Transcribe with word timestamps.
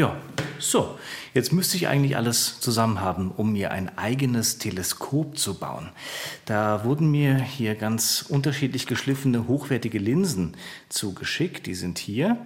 Ja, 0.00 0.16
so. 0.58 0.98
Jetzt 1.34 1.52
müsste 1.52 1.76
ich 1.76 1.86
eigentlich 1.86 2.16
alles 2.16 2.58
zusammen 2.58 3.02
haben, 3.02 3.30
um 3.30 3.52
mir 3.52 3.70
ein 3.70 3.98
eigenes 3.98 4.56
Teleskop 4.56 5.36
zu 5.36 5.58
bauen. 5.58 5.90
Da 6.46 6.84
wurden 6.84 7.10
mir 7.10 7.36
hier 7.36 7.74
ganz 7.74 8.24
unterschiedlich 8.26 8.86
geschliffene, 8.86 9.46
hochwertige 9.46 9.98
Linsen 9.98 10.56
zugeschickt. 10.88 11.66
Die 11.66 11.74
sind 11.74 11.98
hier. 11.98 12.38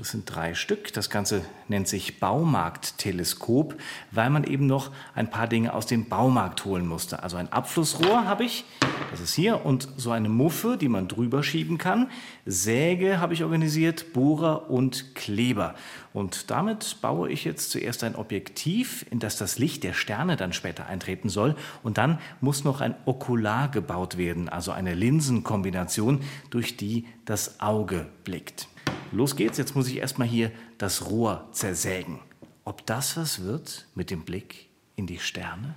Das 0.00 0.12
sind 0.12 0.34
drei 0.34 0.54
Stück. 0.54 0.94
Das 0.94 1.10
Ganze 1.10 1.42
nennt 1.68 1.86
sich 1.86 2.20
Baumarktteleskop, 2.20 3.74
weil 4.10 4.30
man 4.30 4.44
eben 4.44 4.66
noch 4.66 4.92
ein 5.14 5.28
paar 5.28 5.46
Dinge 5.46 5.74
aus 5.74 5.84
dem 5.84 6.08
Baumarkt 6.08 6.64
holen 6.64 6.86
musste. 6.86 7.22
Also 7.22 7.36
ein 7.36 7.52
Abflussrohr 7.52 8.24
habe 8.24 8.44
ich, 8.44 8.64
das 9.10 9.20
ist 9.20 9.34
hier, 9.34 9.66
und 9.66 9.88
so 9.98 10.10
eine 10.10 10.30
Muffe, 10.30 10.78
die 10.78 10.88
man 10.88 11.06
drüber 11.06 11.42
schieben 11.42 11.76
kann. 11.76 12.10
Säge 12.46 13.20
habe 13.20 13.34
ich 13.34 13.44
organisiert, 13.44 14.14
Bohrer 14.14 14.70
und 14.70 15.14
Kleber. 15.14 15.74
Und 16.14 16.50
damit 16.50 16.96
baue 17.02 17.28
ich 17.28 17.44
jetzt 17.44 17.70
zuerst 17.70 18.02
ein 18.02 18.16
Objektiv, 18.16 19.04
in 19.10 19.18
das 19.18 19.36
das 19.36 19.58
Licht 19.58 19.84
der 19.84 19.92
Sterne 19.92 20.36
dann 20.36 20.54
später 20.54 20.86
eintreten 20.86 21.28
soll. 21.28 21.56
Und 21.82 21.98
dann 21.98 22.20
muss 22.40 22.64
noch 22.64 22.80
ein 22.80 22.94
Okular 23.04 23.70
gebaut 23.70 24.16
werden, 24.16 24.48
also 24.48 24.72
eine 24.72 24.94
Linsenkombination, 24.94 26.20
durch 26.48 26.78
die 26.78 27.04
das 27.26 27.60
Auge 27.60 28.06
blickt. 28.24 28.69
Los 29.12 29.34
geht's, 29.34 29.58
jetzt 29.58 29.74
muss 29.74 29.88
ich 29.88 29.96
erstmal 29.96 30.28
hier 30.28 30.52
das 30.78 31.10
Rohr 31.10 31.48
zersägen. 31.50 32.20
Ob 32.64 32.86
das 32.86 33.16
was 33.16 33.42
wird 33.42 33.88
mit 33.94 34.10
dem 34.10 34.22
Blick 34.22 34.68
in 34.94 35.06
die 35.06 35.18
Sterne? 35.18 35.74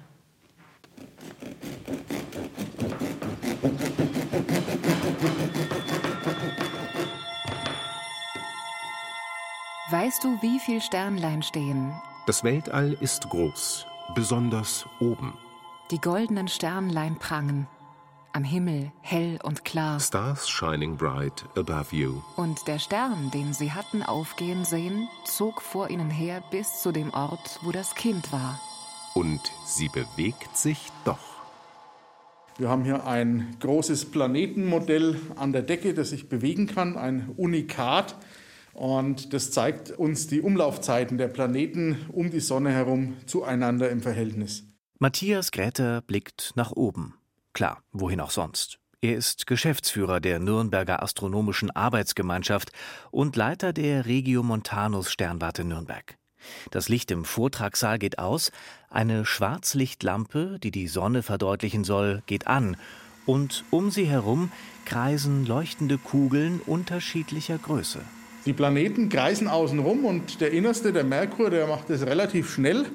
Weißt 9.89 10.23
du, 10.23 10.39
wie 10.41 10.59
viel 10.59 10.81
Sternlein 10.81 11.41
stehen? 11.41 11.93
Das 12.27 12.43
Weltall 12.43 12.95
ist 13.01 13.29
groß, 13.29 13.85
besonders 14.13 14.85
oben. 14.99 15.33
Die 15.91 15.99
goldenen 15.99 16.47
Sternlein 16.47 17.17
prangen 17.17 17.67
am 18.33 18.43
Himmel 18.43 18.91
hell 19.01 19.39
und 19.43 19.63
klar. 19.63 19.99
Stars 19.99 20.49
shining 20.49 20.97
bright 20.97 21.45
above 21.55 21.95
you. 21.95 22.21
Und 22.35 22.67
der 22.67 22.79
Stern, 22.79 23.31
den 23.31 23.53
sie 23.53 23.71
hatten 23.71 24.03
aufgehen 24.03 24.65
sehen, 24.65 25.07
zog 25.25 25.61
vor 25.61 25.89
ihnen 25.89 26.09
her 26.09 26.43
bis 26.51 26.81
zu 26.81 26.91
dem 26.91 27.13
Ort, 27.13 27.59
wo 27.61 27.71
das 27.71 27.95
Kind 27.95 28.31
war. 28.31 28.59
Und 29.13 29.39
sie 29.65 29.89
bewegt 29.89 30.57
sich 30.57 30.89
doch. 31.05 31.33
Wir 32.57 32.69
haben 32.69 32.83
hier 32.83 33.07
ein 33.07 33.55
großes 33.59 34.11
Planetenmodell 34.11 35.19
an 35.35 35.53
der 35.53 35.63
Decke, 35.63 35.93
das 35.93 36.09
sich 36.09 36.29
bewegen 36.29 36.67
kann, 36.67 36.97
ein 36.97 37.29
Unikat. 37.37 38.15
Und 38.73 39.33
das 39.33 39.51
zeigt 39.51 39.91
uns 39.91 40.27
die 40.27 40.41
Umlaufzeiten 40.41 41.17
der 41.17 41.27
Planeten 41.27 42.05
um 42.11 42.31
die 42.31 42.39
Sonne 42.39 42.71
herum 42.71 43.17
zueinander 43.27 43.89
im 43.89 44.01
Verhältnis. 44.01 44.65
Matthias 44.99 45.51
Gräter 45.51 46.01
blickt 46.01 46.53
nach 46.55 46.71
oben. 46.71 47.15
Klar, 47.53 47.83
wohin 47.91 48.19
auch 48.19 48.31
sonst. 48.31 48.79
Er 49.01 49.15
ist 49.15 49.47
Geschäftsführer 49.47 50.19
der 50.19 50.39
Nürnberger 50.39 51.03
Astronomischen 51.03 51.69
Arbeitsgemeinschaft 51.69 52.71
und 53.11 53.35
Leiter 53.35 53.73
der 53.73 54.05
Regiomontanus 54.05 55.11
Sternwarte 55.11 55.63
Nürnberg. 55.63 56.17
Das 56.71 56.89
Licht 56.89 57.11
im 57.11 57.25
Vortragssaal 57.25 57.99
geht 57.99 58.17
aus, 58.17 58.51
eine 58.89 59.25
Schwarzlichtlampe, 59.25 60.57
die 60.61 60.71
die 60.71 60.87
Sonne 60.87 61.21
verdeutlichen 61.21 61.83
soll, 61.83 62.23
geht 62.25 62.47
an, 62.47 62.77
und 63.25 63.63
um 63.69 63.91
sie 63.91 64.05
herum 64.05 64.51
kreisen 64.85 65.45
leuchtende 65.45 65.97
Kugeln 65.97 66.59
unterschiedlicher 66.65 67.57
Größe. 67.57 67.99
Die 68.45 68.53
Planeten 68.53 69.07
kreisen 69.07 69.47
außenrum 69.47 70.03
und 70.03 70.41
der 70.41 70.51
innerste, 70.51 70.91
der 70.91 71.05
Merkur, 71.05 71.49
der 71.49 71.67
macht 71.67 71.89
es 71.89 72.05
relativ 72.05 72.53
schnell. 72.53 72.85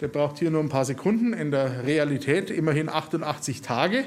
Der 0.00 0.08
braucht 0.08 0.38
hier 0.40 0.50
nur 0.50 0.60
ein 0.60 0.68
paar 0.68 0.84
Sekunden, 0.84 1.32
in 1.32 1.52
der 1.52 1.86
Realität 1.86 2.50
immerhin 2.50 2.88
88 2.88 3.62
Tage. 3.62 4.04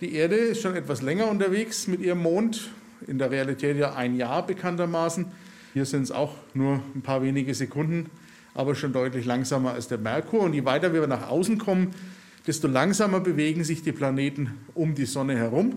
Die 0.00 0.14
Erde 0.14 0.36
ist 0.36 0.62
schon 0.62 0.76
etwas 0.76 1.02
länger 1.02 1.28
unterwegs 1.28 1.88
mit 1.88 2.00
ihrem 2.00 2.22
Mond, 2.22 2.70
in 3.08 3.18
der 3.18 3.32
Realität 3.32 3.76
ja 3.76 3.94
ein 3.94 4.14
Jahr 4.14 4.46
bekanntermaßen. 4.46 5.26
Hier 5.72 5.84
sind 5.84 6.04
es 6.04 6.12
auch 6.12 6.34
nur 6.54 6.80
ein 6.94 7.02
paar 7.02 7.22
wenige 7.22 7.54
Sekunden, 7.54 8.08
aber 8.54 8.76
schon 8.76 8.92
deutlich 8.92 9.26
langsamer 9.26 9.72
als 9.72 9.88
der 9.88 9.98
Merkur. 9.98 10.42
Und 10.42 10.54
je 10.54 10.64
weiter 10.64 10.94
wir 10.94 11.04
nach 11.08 11.28
außen 11.28 11.58
kommen, 11.58 11.92
desto 12.46 12.68
langsamer 12.68 13.18
bewegen 13.18 13.64
sich 13.64 13.82
die 13.82 13.92
Planeten 13.92 14.58
um 14.74 14.94
die 14.94 15.06
Sonne 15.06 15.36
herum. 15.36 15.76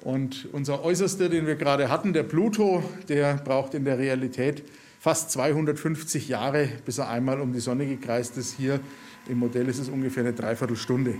Und 0.00 0.48
unser 0.50 0.82
Äußerster, 0.82 1.28
den 1.28 1.46
wir 1.46 1.56
gerade 1.56 1.90
hatten, 1.90 2.14
der 2.14 2.22
Pluto, 2.22 2.82
der 3.08 3.34
braucht 3.34 3.74
in 3.74 3.84
der 3.84 3.98
Realität 3.98 4.62
fast 5.02 5.32
250 5.32 6.28
Jahre, 6.28 6.68
bis 6.84 6.98
er 6.98 7.08
einmal 7.08 7.40
um 7.40 7.52
die 7.52 7.58
Sonne 7.58 7.86
gekreist 7.86 8.38
ist. 8.38 8.56
Hier 8.56 8.78
im 9.28 9.38
Modell 9.38 9.68
ist 9.68 9.80
es 9.80 9.88
ungefähr 9.88 10.22
eine 10.22 10.32
Dreiviertelstunde. 10.32 11.16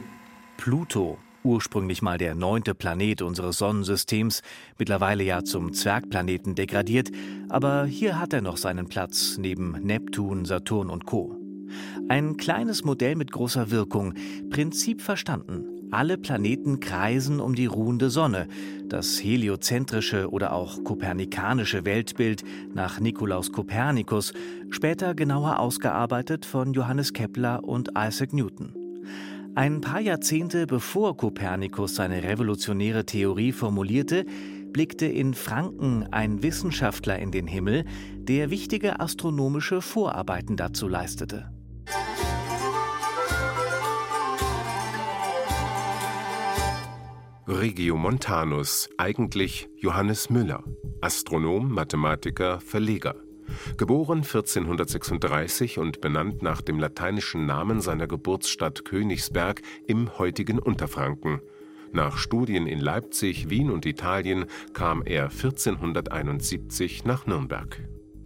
Pluto, 0.56 1.19
ursprünglich 1.43 2.00
mal 2.00 2.16
der 2.16 2.37
neunte 2.37 2.76
Planet 2.76 3.22
unseres 3.22 3.59
Sonnensystems, 3.59 4.43
mittlerweile 4.78 5.25
ja 5.25 5.43
zum 5.43 5.72
Zwergplaneten 5.72 6.54
degradiert, 6.54 7.10
aber 7.48 7.84
hier 7.84 8.20
hat 8.20 8.32
er 8.32 8.41
noch 8.41 8.56
seinen 8.56 8.87
Platz 8.87 9.37
neben 9.37 9.72
Neptun, 9.72 10.44
Saturn 10.44 10.88
und 10.88 11.04
Co. 11.04 11.37
Ein 12.09 12.37
kleines 12.37 12.84
Modell 12.84 13.16
mit 13.16 13.32
großer 13.32 13.72
Wirkung, 13.72 14.14
Prinzip 14.49 15.03
verstanden. 15.03 15.81
Alle 15.92 16.16
Planeten 16.16 16.80
kreisen 16.80 17.38
um 17.38 17.54
die 17.54 17.66
ruhende 17.66 18.08
Sonne. 18.08 18.48
Das 18.88 19.22
heliozentrische 19.22 20.30
oder 20.30 20.54
auch 20.54 20.82
kopernikanische 20.84 21.84
Weltbild 21.84 22.44
nach 22.75 22.98
Nikolaus 22.98 23.53
Kopernikus, 23.53 24.32
später 24.70 25.14
genauer 25.14 25.58
ausgearbeitet 25.58 26.47
von 26.47 26.72
Johannes 26.72 27.12
Kepler 27.12 27.62
und 27.62 27.91
Isaac 27.94 28.32
Newton. 28.32 28.72
Ein 29.54 29.82
paar 29.82 30.00
Jahrzehnte 30.00 30.66
bevor 30.66 31.14
Kopernikus 31.14 31.97
seine 31.97 32.22
revolutionäre 32.22 33.04
Theorie 33.04 33.52
formulierte, 33.52 34.25
blickte 34.72 35.04
in 35.04 35.34
Franken 35.34 36.08
ein 36.10 36.42
Wissenschaftler 36.42 37.19
in 37.19 37.32
den 37.32 37.47
Himmel, 37.47 37.84
der 38.16 38.48
wichtige 38.48 38.98
astronomische 38.98 39.82
Vorarbeiten 39.82 40.56
dazu 40.56 40.88
leistete. 40.88 41.51
Regiomontanus, 47.48 48.88
eigentlich 48.98 49.69
Johannes 49.76 50.30
Müller, 50.30 50.62
Astronom, 51.00 51.72
Mathematiker, 51.72 52.60
Verleger. 52.60 53.16
Geboren 53.76 54.19
1436 54.19 55.78
und 55.78 56.00
benannt 56.00 56.42
nach 56.42 56.60
dem 56.60 56.78
lateinischen 56.78 57.44
Namen 57.44 57.81
seiner 57.81 58.06
Geburtsstadt 58.06 58.84
Königsberg 58.84 59.60
im 59.88 60.16
heutigen 60.19 60.60
Unterfranken. 60.60 61.41
Nach 61.91 62.16
Studien 62.16 62.69
in 62.69 62.78
Leipzig, 62.78 63.50
Wien 63.50 63.70
und 63.70 63.86
Italien 63.86 64.47
kam 64.72 65.02
er 65.02 65.25
1471 65.25 67.04
nach 67.04 67.26
Nürnberg. 67.26 67.82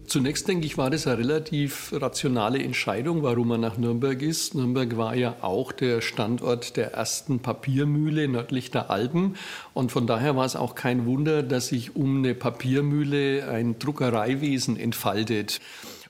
Zunächst 0.06 0.46
denke 0.46 0.66
ich, 0.66 0.78
war 0.78 0.88
das 0.88 1.08
eine 1.08 1.18
relativ 1.18 1.92
rationale 1.92 2.62
Entscheidung, 2.62 3.24
warum 3.24 3.50
er 3.50 3.58
nach 3.58 3.76
Nürnberg 3.76 4.22
ist. 4.22 4.54
Nürnberg 4.54 4.96
war 4.96 5.16
ja 5.16 5.36
auch 5.42 5.72
der 5.72 6.00
Standort 6.00 6.76
der 6.76 6.92
ersten 6.92 7.40
Papiermühle 7.40 8.28
nördlich 8.28 8.70
der 8.70 8.88
Alpen. 8.88 9.34
Und 9.74 9.90
von 9.90 10.06
daher 10.06 10.36
war 10.36 10.44
es 10.44 10.54
auch 10.54 10.76
kein 10.76 11.06
Wunder, 11.06 11.42
dass 11.42 11.68
sich 11.68 11.96
um 11.96 12.18
eine 12.18 12.34
Papiermühle 12.34 13.48
ein 13.48 13.80
Druckereiwesen 13.80 14.76
entfaltet. 14.76 15.60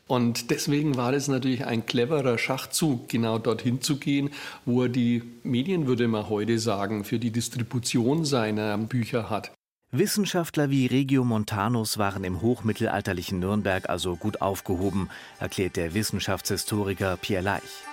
Und 0.07 0.51
deswegen 0.51 0.97
war 0.97 1.15
es 1.15 1.27
natürlich 1.27 1.65
ein 1.65 1.87
cleverer 1.87 2.37
Schachzug, 2.37 3.09
genau 3.09 3.39
dorthin 3.39 3.81
zu 3.81 3.97
gehen, 3.97 4.31
wo 4.67 4.83
er 4.83 4.89
die 4.91 5.23
Medien, 5.43 5.87
würde 5.87 6.07
man 6.07 6.29
heute 6.29 6.59
sagen, 6.59 7.03
für 7.03 7.19
die 7.19 7.31
Distribution 7.33 8.27
seiner 8.27 8.77
Bücher 8.77 9.31
hat. 9.31 9.56
Wissenschaftler 9.93 10.69
wie 10.71 10.87
Regiomontanus 10.87 11.97
waren 11.97 12.25
im 12.25 12.43
hochmittelalterlichen 12.43 13.39
Nürnberg 13.39 13.89
also 13.89 14.17
gut 14.17 14.43
aufgehoben, 14.43 15.09
erklärt 15.39 15.77
der 15.77 15.95
Wissenschaftshistoriker 15.95 17.17
Pierre 17.17 17.45
Leich. 17.45 17.85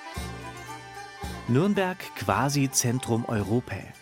Nürnberg 1.47 1.97
quasi 2.15 2.71
Zentrum 2.71 3.25
Europae. 3.25 3.93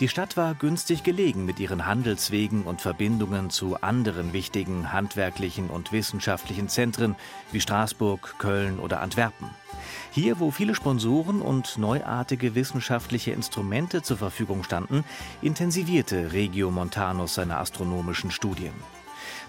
Die 0.00 0.08
Stadt 0.08 0.36
war 0.36 0.54
günstig 0.54 1.02
gelegen 1.02 1.44
mit 1.44 1.58
ihren 1.58 1.86
Handelswegen 1.86 2.62
und 2.62 2.80
Verbindungen 2.80 3.50
zu 3.50 3.80
anderen 3.80 4.32
wichtigen 4.32 4.92
handwerklichen 4.92 5.70
und 5.70 5.90
wissenschaftlichen 5.90 6.68
Zentren 6.68 7.16
wie 7.50 7.60
Straßburg, 7.60 8.36
Köln 8.38 8.78
oder 8.78 9.00
Antwerpen. 9.00 9.50
Hier, 10.12 10.38
wo 10.38 10.50
viele 10.50 10.74
Sponsoren 10.74 11.42
und 11.42 11.78
neuartige 11.78 12.54
wissenschaftliche 12.54 13.32
Instrumente 13.32 14.02
zur 14.02 14.18
Verfügung 14.18 14.62
standen, 14.62 15.04
intensivierte 15.42 16.32
Regio 16.32 16.70
Montanus 16.70 17.34
seine 17.34 17.58
astronomischen 17.58 18.30
Studien. 18.30 18.72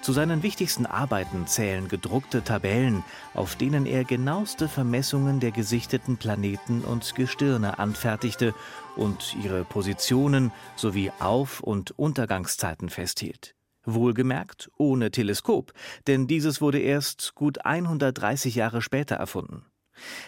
Zu 0.02 0.14
seinen 0.14 0.44
wichtigsten 0.44 0.86
Arbeiten 0.86 1.46
zählen 1.46 1.90
gedruckte 1.90 2.42
Tabellen, 2.42 3.04
auf 3.34 3.56
denen 3.56 3.86
er 3.86 4.06
genaueste 4.06 4.70
Vermessungen 4.70 5.42
der 5.42 5.52
gesichteten 5.52 6.18
Planeten 6.18 6.82
und 6.82 7.16
Gestirne 7.16 7.80
anfertigte 7.80 8.54
und 8.96 9.36
ihre 9.44 9.66
Positionen 9.66 10.52
sowie 10.78 11.12
Auf- 11.20 11.60
und 11.60 11.92
Untergangszeiten 12.00 12.90
festhielt. 12.90 13.56
Wohlgemerkt 13.84 14.72
ohne 14.78 15.12
Teleskop, 15.12 15.74
denn 16.08 16.28
dieses 16.28 16.62
wurde 16.62 16.80
erst 16.80 17.36
gut 17.36 17.66
130 17.66 18.56
Jahre 18.56 18.82
später 18.82 19.16
erfunden. 19.16 19.66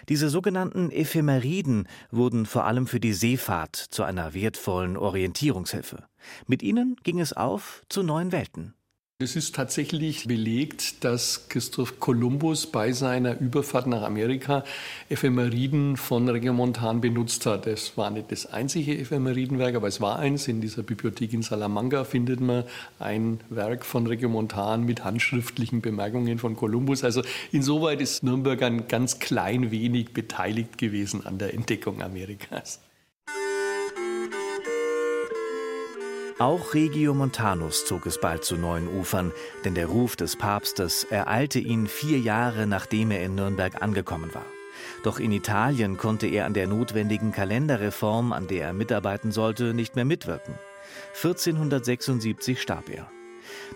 Diese 0.09 0.29
sogenannten 0.29 0.91
Ephemeriden 0.91 1.87
wurden 2.09 2.45
vor 2.45 2.65
allem 2.65 2.87
für 2.87 2.99
die 2.99 3.13
Seefahrt 3.13 3.77
zu 3.77 4.03
einer 4.03 4.33
wertvollen 4.33 4.97
Orientierungshilfe. 4.97 6.03
Mit 6.45 6.61
ihnen 6.61 6.97
ging 7.03 7.21
es 7.21 7.31
auf 7.31 7.83
zu 7.87 8.03
neuen 8.03 8.33
Welten. 8.33 8.73
Es 9.21 9.35
ist 9.35 9.53
tatsächlich 9.53 10.27
belegt, 10.27 11.03
dass 11.03 11.47
Christoph 11.47 11.99
Kolumbus 11.99 12.65
bei 12.65 12.91
seiner 12.91 13.39
Überfahrt 13.39 13.85
nach 13.85 14.01
Amerika 14.01 14.63
Ephemeriden 15.09 15.95
von 15.95 16.27
Regiomontan 16.27 17.01
benutzt 17.01 17.45
hat. 17.45 17.67
Es 17.67 17.97
war 17.97 18.09
nicht 18.09 18.31
das 18.31 18.47
einzige 18.47 18.97
Ephemeridenwerk, 18.97 19.75
aber 19.75 19.87
es 19.87 20.01
war 20.01 20.17
eins. 20.17 20.47
In 20.47 20.59
dieser 20.59 20.81
Bibliothek 20.81 21.33
in 21.33 21.43
Salamanca 21.43 22.03
findet 22.03 22.41
man 22.41 22.63
ein 22.97 23.39
Werk 23.49 23.85
von 23.85 24.07
Regiomontan 24.07 24.85
mit 24.85 25.03
handschriftlichen 25.03 25.81
Bemerkungen 25.81 26.39
von 26.39 26.55
Kolumbus. 26.55 27.03
Also 27.03 27.21
insoweit 27.51 28.01
ist 28.01 28.23
Nürnberg 28.23 28.63
ein 28.63 28.87
ganz 28.87 29.19
klein 29.19 29.69
wenig 29.69 30.13
beteiligt 30.13 30.79
gewesen 30.79 31.25
an 31.27 31.37
der 31.37 31.53
Entdeckung 31.53 32.01
Amerikas. 32.01 32.79
Auch 36.41 36.73
Regiomontanus 36.73 37.85
zog 37.85 38.07
es 38.07 38.19
bald 38.19 38.43
zu 38.43 38.55
neuen 38.55 38.87
Ufern, 38.87 39.31
denn 39.63 39.75
der 39.75 39.85
Ruf 39.85 40.15
des 40.15 40.35
Papstes 40.35 41.03
ereilte 41.03 41.59
ihn 41.59 41.85
vier 41.85 42.17
Jahre 42.17 42.65
nachdem 42.65 43.11
er 43.11 43.23
in 43.23 43.35
Nürnberg 43.35 43.83
angekommen 43.83 44.33
war. 44.33 44.47
Doch 45.03 45.19
in 45.19 45.31
Italien 45.31 45.97
konnte 45.97 46.25
er 46.25 46.47
an 46.47 46.55
der 46.55 46.65
notwendigen 46.65 47.31
Kalenderreform, 47.31 48.33
an 48.33 48.47
der 48.47 48.65
er 48.65 48.73
mitarbeiten 48.73 49.31
sollte, 49.31 49.75
nicht 49.75 49.95
mehr 49.95 50.03
mitwirken. 50.03 50.55
1476 51.13 52.59
starb 52.59 52.89
er. 52.89 53.07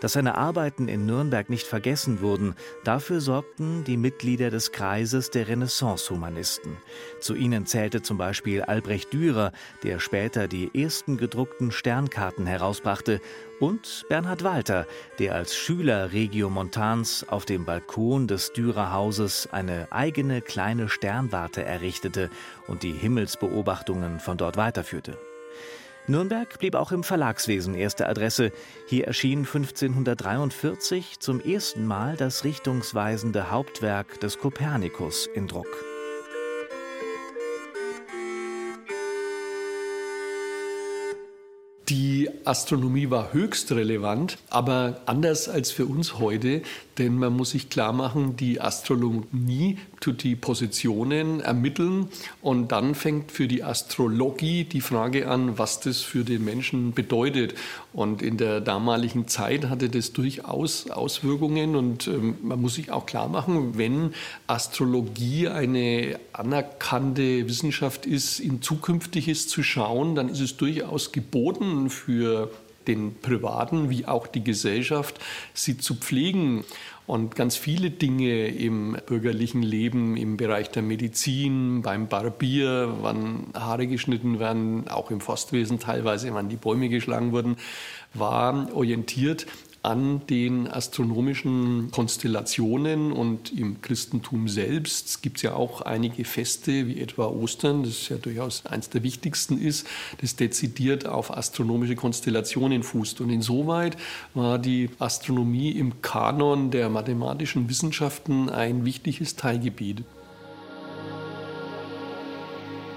Dass 0.02 0.14
seine 0.14 0.36
Arbeiten 0.36 0.88
in 0.88 1.06
Nürnberg 1.06 1.50
nicht 1.50 1.68
vergessen 1.68 2.22
wurden, 2.22 2.56
dafür 2.84 3.22
sorgten 3.22 3.84
die 3.84 3.98
Mitglieder 3.98 4.50
des 4.50 4.72
Kreises 4.72 5.32
der 5.32 5.48
Renaissance-Humanisten. 5.48 6.78
Zu 7.20 7.36
ihnen 7.36 7.66
zählte 7.66 8.02
zum 8.02 8.18
Beispiel 8.18 8.62
Albrecht 8.62 9.14
Dürer, 9.14 9.52
der 9.84 10.00
später 10.00 10.48
die 10.48 10.72
ersten 10.74 11.18
gedruckten 11.18 11.72
Sternkarten 11.72 12.46
herausbrachte, 12.46 13.22
und 13.60 14.06
Bernhard 14.10 14.44
Walter, 14.44 14.86
der 15.20 15.36
als 15.36 15.56
Schüler 15.56 16.12
Regiomontans 16.12 17.26
auf 17.30 17.46
dem 17.46 17.66
Balkon 17.66 18.28
des 18.28 18.54
Dürerhauses 18.54 19.48
eine 19.52 19.88
eigene 19.92 20.42
kleine 20.42 20.90
Sternwarte 20.90 21.64
errichtete 21.64 22.30
und 22.68 22.84
die 22.84 22.92
Himmelsbeobachtungen 22.92 24.20
von 24.20 24.38
dort 24.38 24.58
weiterführte. 24.58 25.18
Nürnberg 26.08 26.60
blieb 26.60 26.76
auch 26.76 26.92
im 26.92 27.04
Verlagswesen 27.04 27.74
erste 27.74 28.08
Adresse. 28.08 28.52
Hier 28.88 29.08
erschien 29.08 29.40
1543 29.40 31.20
zum 31.20 31.40
ersten 31.40 31.86
Mal 31.86 32.16
das 32.16 32.44
richtungsweisende 32.44 33.50
Hauptwerk 33.50 34.20
des 34.20 34.38
Kopernikus 34.38 35.28
in 35.28 35.48
Druck. 35.48 35.95
Die 41.90 42.30
Astronomie 42.46 43.12
war 43.12 43.32
höchst 43.32 43.72
relevant, 43.72 44.40
aber 44.50 45.02
anders 45.06 45.48
als 45.48 45.70
für 45.70 45.86
uns 45.86 46.18
heute, 46.18 46.64
denn 46.98 47.20
man 47.20 47.34
muss 47.34 47.52
sich 47.52 47.70
klar 47.70 47.94
machen, 47.94 48.36
die 48.38 48.60
Astronomie 48.60 49.78
tut 50.00 50.24
die 50.24 50.36
Positionen 50.36 51.42
ermitteln 51.42 52.08
und 52.42 52.72
dann 52.72 52.96
fängt 52.96 53.32
für 53.32 53.48
die 53.48 53.64
Astrologie 53.64 54.64
die 54.64 54.82
Frage 54.82 55.28
an, 55.30 55.60
was 55.60 55.80
das 55.80 56.02
für 56.02 56.24
den 56.24 56.44
Menschen 56.44 56.94
bedeutet. 56.94 57.54
Und 57.94 58.22
in 58.22 58.38
der 58.38 58.62
damaligen 58.62 59.28
Zeit 59.28 59.70
hatte 59.70 59.90
das 59.90 60.12
durchaus 60.12 60.90
Auswirkungen 60.90 61.76
und 61.76 62.08
ähm, 62.08 62.36
man 62.42 62.62
muss 62.62 62.76
sich 62.76 62.92
auch 62.92 63.06
klar 63.06 63.28
machen, 63.28 63.78
wenn 63.78 64.14
Astrologie 64.48 65.50
eine 65.50 66.20
anerkannte 66.34 67.48
Wissenschaft 67.48 68.06
ist, 68.06 68.40
in 68.40 68.62
Zukünftiges 68.62 69.48
zu 69.48 69.62
schauen, 69.62 70.16
dann 70.16 70.30
ist 70.30 70.40
es 70.40 70.58
durchaus 70.58 71.12
geboten 71.12 71.75
für 71.90 72.50
den 72.88 73.16
Privaten 73.20 73.90
wie 73.90 74.06
auch 74.06 74.28
die 74.28 74.44
Gesellschaft, 74.44 75.20
sie 75.54 75.78
zu 75.78 75.96
pflegen. 75.96 76.64
Und 77.08 77.36
ganz 77.36 77.56
viele 77.56 77.92
Dinge 77.92 78.48
im 78.48 78.98
bürgerlichen 79.06 79.62
Leben, 79.62 80.18
im 80.18 80.38
Bereich 80.38 80.72
der 80.72 80.82
Medizin, 80.82 81.84
beim 81.84 82.08
Barbier, 82.08 82.96
wann 83.02 83.48
Haare 83.54 83.86
geschnitten 83.86 84.40
werden, 84.40 84.88
auch 84.88 85.12
im 85.12 85.22
Forstwesen 85.22 85.80
teilweise, 85.80 86.34
wann 86.34 86.50
die 86.50 86.56
Bäume 86.56 86.90
geschlagen 86.90 87.32
wurden, 87.32 87.58
war 88.16 88.74
orientiert 88.74 89.46
an 89.86 90.26
den 90.28 90.68
astronomischen 90.68 91.92
Konstellationen 91.92 93.12
und 93.12 93.54
im 93.54 93.82
Christentum 93.82 94.48
selbst 94.48 95.22
gibt 95.22 95.38
es 95.38 95.44
ja 95.44 95.54
auch 95.54 95.82
einige 95.82 96.26
Feste, 96.26 96.88
wie 96.88 97.00
etwa 97.00 97.28
Ostern, 97.28 97.84
das 97.84 98.10
ja 98.10 98.18
durchaus 98.18 98.66
eines 98.66 98.90
der 98.90 99.04
wichtigsten 99.04 99.62
ist, 99.62 99.86
das 100.22 100.36
dezidiert 100.36 101.06
auf 101.06 101.30
astronomische 101.30 101.96
Konstellationen 101.96 102.82
fußt. 102.82 103.22
Und 103.22 103.30
insoweit 103.30 103.96
war 104.34 104.58
die 104.58 104.90
Astronomie 104.98 105.70
im 105.72 106.02
Kanon 106.02 106.72
der 106.72 106.90
mathematischen 106.90 107.70
Wissenschaften 107.70 108.50
ein 108.50 108.86
wichtiges 108.86 109.36
Teilgebiet. 109.36 110.04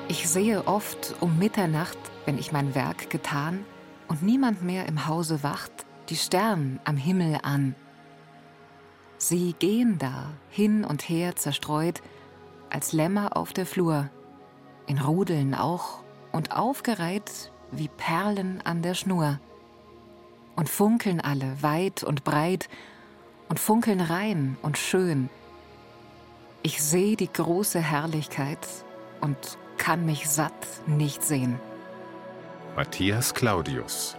Ich 0.09 0.27
sehe 0.27 0.67
oft 0.67 1.15
um 1.21 1.39
Mitternacht, 1.39 1.99
wenn 2.25 2.39
ich 2.39 2.51
mein 2.51 2.75
Werk 2.75 3.11
getan 3.11 3.67
und 4.09 4.23
niemand 4.23 4.63
mehr 4.63 4.87
im 4.87 5.07
Hause 5.07 5.43
wacht, 5.43 5.85
die 6.09 6.17
Stern 6.17 6.81
am 6.85 6.97
Himmel 6.97 7.39
an. 7.43 7.75
Sie 9.19 9.55
gehen 9.59 9.99
da 9.99 10.31
hin 10.49 10.85
und 10.85 11.09
her 11.09 11.37
zerstreut, 11.37 12.03
als 12.71 12.93
Lämmer 12.93 13.37
auf 13.37 13.53
der 13.53 13.67
Flur, 13.67 14.09
in 14.87 14.99
Rudeln 14.99 15.55
auch 15.55 16.01
und 16.33 16.53
aufgereiht 16.53 17.53
wie 17.71 17.89
Perlen 17.89 18.61
an 18.65 18.83
der 18.83 18.95
Schnur. 18.95 19.39
Und 20.57 20.69
funkeln 20.69 21.21
alle 21.21 21.63
weit 21.63 22.03
und 22.03 22.25
breit 22.25 22.69
und 23.49 23.59
funkeln 23.61 24.01
rein 24.01 24.57
und 24.63 24.79
schön. 24.79 25.29
Ich 26.63 26.83
sehe 26.83 27.17
die 27.17 27.33
große 27.33 27.81
Herrlichkeit 27.81 28.67
und 29.21 29.37
kann 29.77 30.05
mich 30.05 30.29
satt 30.29 30.53
nicht 30.87 31.23
sehen. 31.23 31.61
Matthias 32.77 33.35
Claudius 33.35 34.18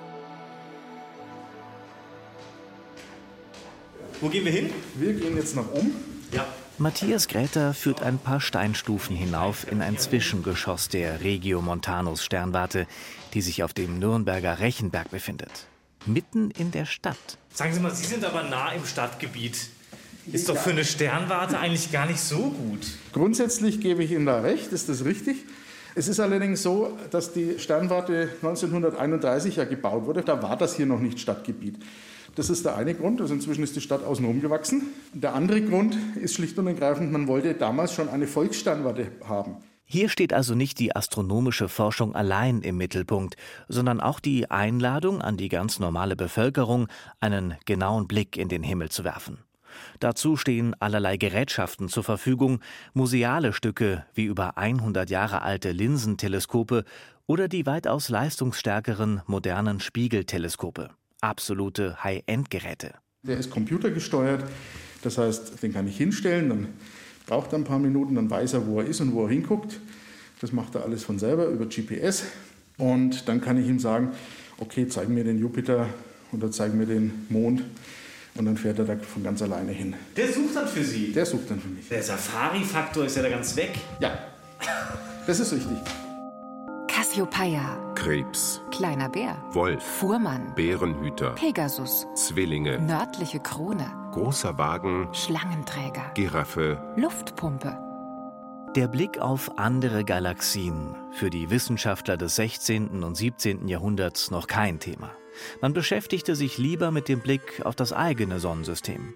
Wo 4.22 4.28
gehen 4.28 4.44
wir 4.44 4.52
hin? 4.52 4.70
Wir 4.96 5.14
gehen 5.14 5.38
jetzt 5.38 5.56
nach 5.56 5.72
oben. 5.72 5.96
Ja. 6.34 6.46
Matthias 6.78 7.30
Gräter 7.30 7.74
führt 7.74 8.02
ein 8.02 8.18
paar 8.18 8.42
Steinstufen 8.42 9.16
hinauf 9.16 9.66
in 9.72 9.82
ein 9.82 9.98
Zwischengeschoss 9.98 10.90
der 10.90 11.22
Regio 11.22 11.62
Montanus 11.62 12.24
Sternwarte, 12.24 12.86
die 13.34 13.42
sich 13.42 13.64
auf 13.64 13.74
dem 13.74 13.98
Nürnberger 13.98 14.60
Rechenberg 14.60 15.10
befindet. 15.10 15.68
Mitten 16.06 16.52
in 16.52 16.72
der 16.72 16.86
Stadt. 16.86 17.38
Sagen 17.54 17.74
Sie 17.74 17.80
mal, 17.80 17.96
Sie 17.96 18.06
sind 18.06 18.26
aber 18.26 18.44
nah 18.44 18.72
im 18.74 18.86
Stadtgebiet. 18.86 19.70
Ist 20.32 20.50
doch 20.50 20.58
für 20.58 20.72
eine 20.72 20.84
Sternwarte 20.84 21.58
eigentlich 21.58 21.92
gar 21.92 22.06
nicht 22.06 22.20
so 22.20 22.50
gut. 22.50 22.86
Grundsätzlich 23.14 23.80
gebe 23.80 24.04
ich 24.04 24.12
Ihnen 24.12 24.26
da 24.26 24.42
recht, 24.42 24.74
ist 24.74 24.90
das 24.90 25.06
richtig. 25.06 25.38
Es 25.96 26.08
ist 26.10 26.20
allerdings 26.20 26.62
so, 26.62 26.98
dass 27.10 27.34
die 27.34 27.58
Sternwarte 27.58 28.30
1931 28.42 29.56
ja 29.56 29.64
gebaut 29.64 30.06
wurde. 30.06 30.24
Da 30.24 30.42
war 30.42 30.58
das 30.58 30.76
hier 30.76 30.86
noch 30.86 31.00
nicht 31.00 31.20
Stadtgebiet. 31.20 31.76
Das 32.36 32.50
ist 32.50 32.66
der 32.66 32.76
eine 32.76 32.94
Grund. 32.94 33.22
Also 33.22 33.34
inzwischen 33.34 33.64
ist 33.64 33.76
die 33.76 33.82
Stadt 33.82 34.04
außenrum 34.04 34.42
gewachsen. 34.42 34.84
Der 35.14 35.34
andere 35.34 35.62
Grund 35.62 35.98
ist 36.22 36.36
schlicht 36.36 36.58
und 36.58 36.68
ergreifend, 36.68 37.12
man 37.12 37.28
wollte 37.28 37.54
damals 37.54 37.94
schon 37.94 38.10
eine 38.10 38.28
Volkssternwarte 38.28 39.12
haben. 39.28 39.58
Hier 39.92 40.08
steht 40.08 40.34
also 40.34 40.54
nicht 40.54 40.78
die 40.78 40.96
astronomische 40.96 41.68
Forschung 41.68 42.14
allein 42.14 42.62
im 42.62 42.78
Mittelpunkt, 42.78 43.38
sondern 43.68 44.00
auch 44.00 44.20
die 44.20 44.52
Einladung 44.52 45.20
an 45.20 45.36
die 45.36 45.50
ganz 45.50 45.80
normale 45.80 46.16
Bevölkerung, 46.16 46.88
einen 47.20 47.56
genauen 47.66 48.08
Blick 48.08 48.38
in 48.38 48.50
den 48.50 48.62
Himmel 48.62 48.90
zu 48.90 49.04
werfen. 49.04 49.40
Dazu 50.00 50.38
stehen 50.38 50.76
allerlei 50.80 51.18
Gerätschaften 51.18 51.90
zur 51.90 52.04
Verfügung, 52.04 52.60
museale 52.94 53.52
Stücke 53.52 54.06
wie 54.14 54.26
über 54.26 54.60
100 54.60 55.10
Jahre 55.10 55.42
alte 55.42 55.72
Linsenteleskope 55.72 56.84
oder 57.26 57.48
die 57.48 57.66
weitaus 57.66 58.10
leistungsstärkeren 58.10 59.24
modernen 59.26 59.80
Spiegelteleskope 59.80 60.92
absolute 61.22 62.04
High-End-Geräte. 62.04 62.94
Der 63.24 63.38
ist 63.38 63.50
computergesteuert, 63.50 64.44
das 65.02 65.18
heißt, 65.18 65.62
den 65.62 65.74
kann 65.74 65.88
ich 65.88 65.98
hinstellen, 65.98 66.50
dann 66.50 66.68
braucht 67.26 67.54
er 67.54 67.60
ein 67.60 67.64
paar 67.64 67.80
Minuten, 67.80 68.16
dann 68.16 68.30
weiß 68.30 68.54
er, 68.54 68.66
wo 68.66 68.80
er 68.80 68.88
ist 68.88 69.02
und 69.02 69.14
wo 69.14 69.24
er 69.24 69.30
hinguckt. 69.30 69.80
Das 70.42 70.52
macht 70.52 70.76
er 70.76 70.84
alles 70.84 71.04
von 71.04 71.20
selber 71.20 71.48
über 71.48 71.66
GPS. 71.66 72.24
Und 72.78 73.28
dann 73.28 73.42
kann 73.42 73.62
ich 73.62 73.68
ihm 73.68 73.80
sagen, 73.80 74.12
okay, 74.58 74.88
zeig 74.88 75.10
mir 75.10 75.24
den 75.24 75.38
Jupiter 75.38 75.88
oder 76.32 76.50
zeig 76.50 76.74
mir 76.74 76.86
den 76.86 77.28
Mond. 77.30 77.64
Und 78.36 78.46
dann 78.46 78.56
fährt 78.56 78.80
er 78.80 78.86
da 78.86 78.96
von 78.96 79.24
ganz 79.24 79.42
alleine 79.42 79.72
hin. 79.72 79.96
Der 80.16 80.32
sucht 80.32 80.56
dann 80.56 80.68
für 80.68 80.84
Sie? 80.84 81.12
Der 81.12 81.26
sucht 81.26 81.50
dann 81.52 81.60
für 81.60 81.68
mich. 81.68 81.90
Der 81.90 82.02
Safari-Faktor 82.02 83.06
ist 83.06 83.18
ja 83.18 83.24
da 83.24 83.30
ganz 83.30 83.56
weg. 83.58 83.72
Ja, 84.00 84.18
das 85.28 85.40
ist 85.40 85.52
richtig. 85.52 85.78
Cassiopeia, 87.10 87.76
Krebs, 87.96 88.62
kleiner 88.70 89.10
Bär, 89.10 89.36
Wolf, 89.50 89.84
Fuhrmann, 89.84 90.54
Bärenhüter, 90.54 91.32
Pegasus, 91.32 92.06
Zwillinge, 92.14 92.80
nördliche 92.80 93.40
Krone, 93.40 93.92
großer 94.12 94.60
Wagen, 94.60 95.10
Schlangenträger, 95.12 96.12
Giraffe, 96.14 96.80
Luftpumpe. 96.98 97.76
Der 98.76 98.88
Blick 98.88 99.18
auf 99.18 99.58
andere 99.58 100.04
Galaxien, 100.06 100.96
für 101.12 101.32
die 101.32 101.50
Wissenschaftler 101.50 102.16
des 102.16 102.36
16. 102.36 103.04
und 103.04 103.16
17. 103.16 103.68
Jahrhunderts 103.68 104.30
noch 104.30 104.46
kein 104.46 104.80
Thema. 104.80 105.10
Man 105.62 105.74
beschäftigte 105.74 106.36
sich 106.36 106.60
lieber 106.60 106.92
mit 106.92 107.08
dem 107.08 107.22
Blick 107.22 107.66
auf 107.66 107.76
das 107.76 107.92
eigene 107.92 108.40
Sonnensystem. 108.40 109.16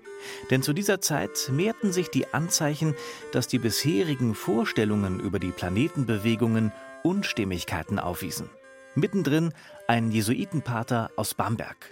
Denn 0.50 0.64
zu 0.64 0.74
dieser 0.74 1.00
Zeit 1.00 1.52
mehrten 1.52 1.92
sich 1.92 2.10
die 2.10 2.34
Anzeichen, 2.34 2.96
dass 3.34 3.48
die 3.48 3.60
bisherigen 3.60 4.34
Vorstellungen 4.34 5.20
über 5.20 5.38
die 5.38 5.52
Planetenbewegungen 5.52 6.72
Unstimmigkeiten 7.04 8.00
aufwiesen. 8.00 8.50
Mittendrin 8.96 9.54
ein 9.88 10.12
Jesuitenpater 10.12 11.12
aus 11.16 11.34
Bamberg. 11.34 11.90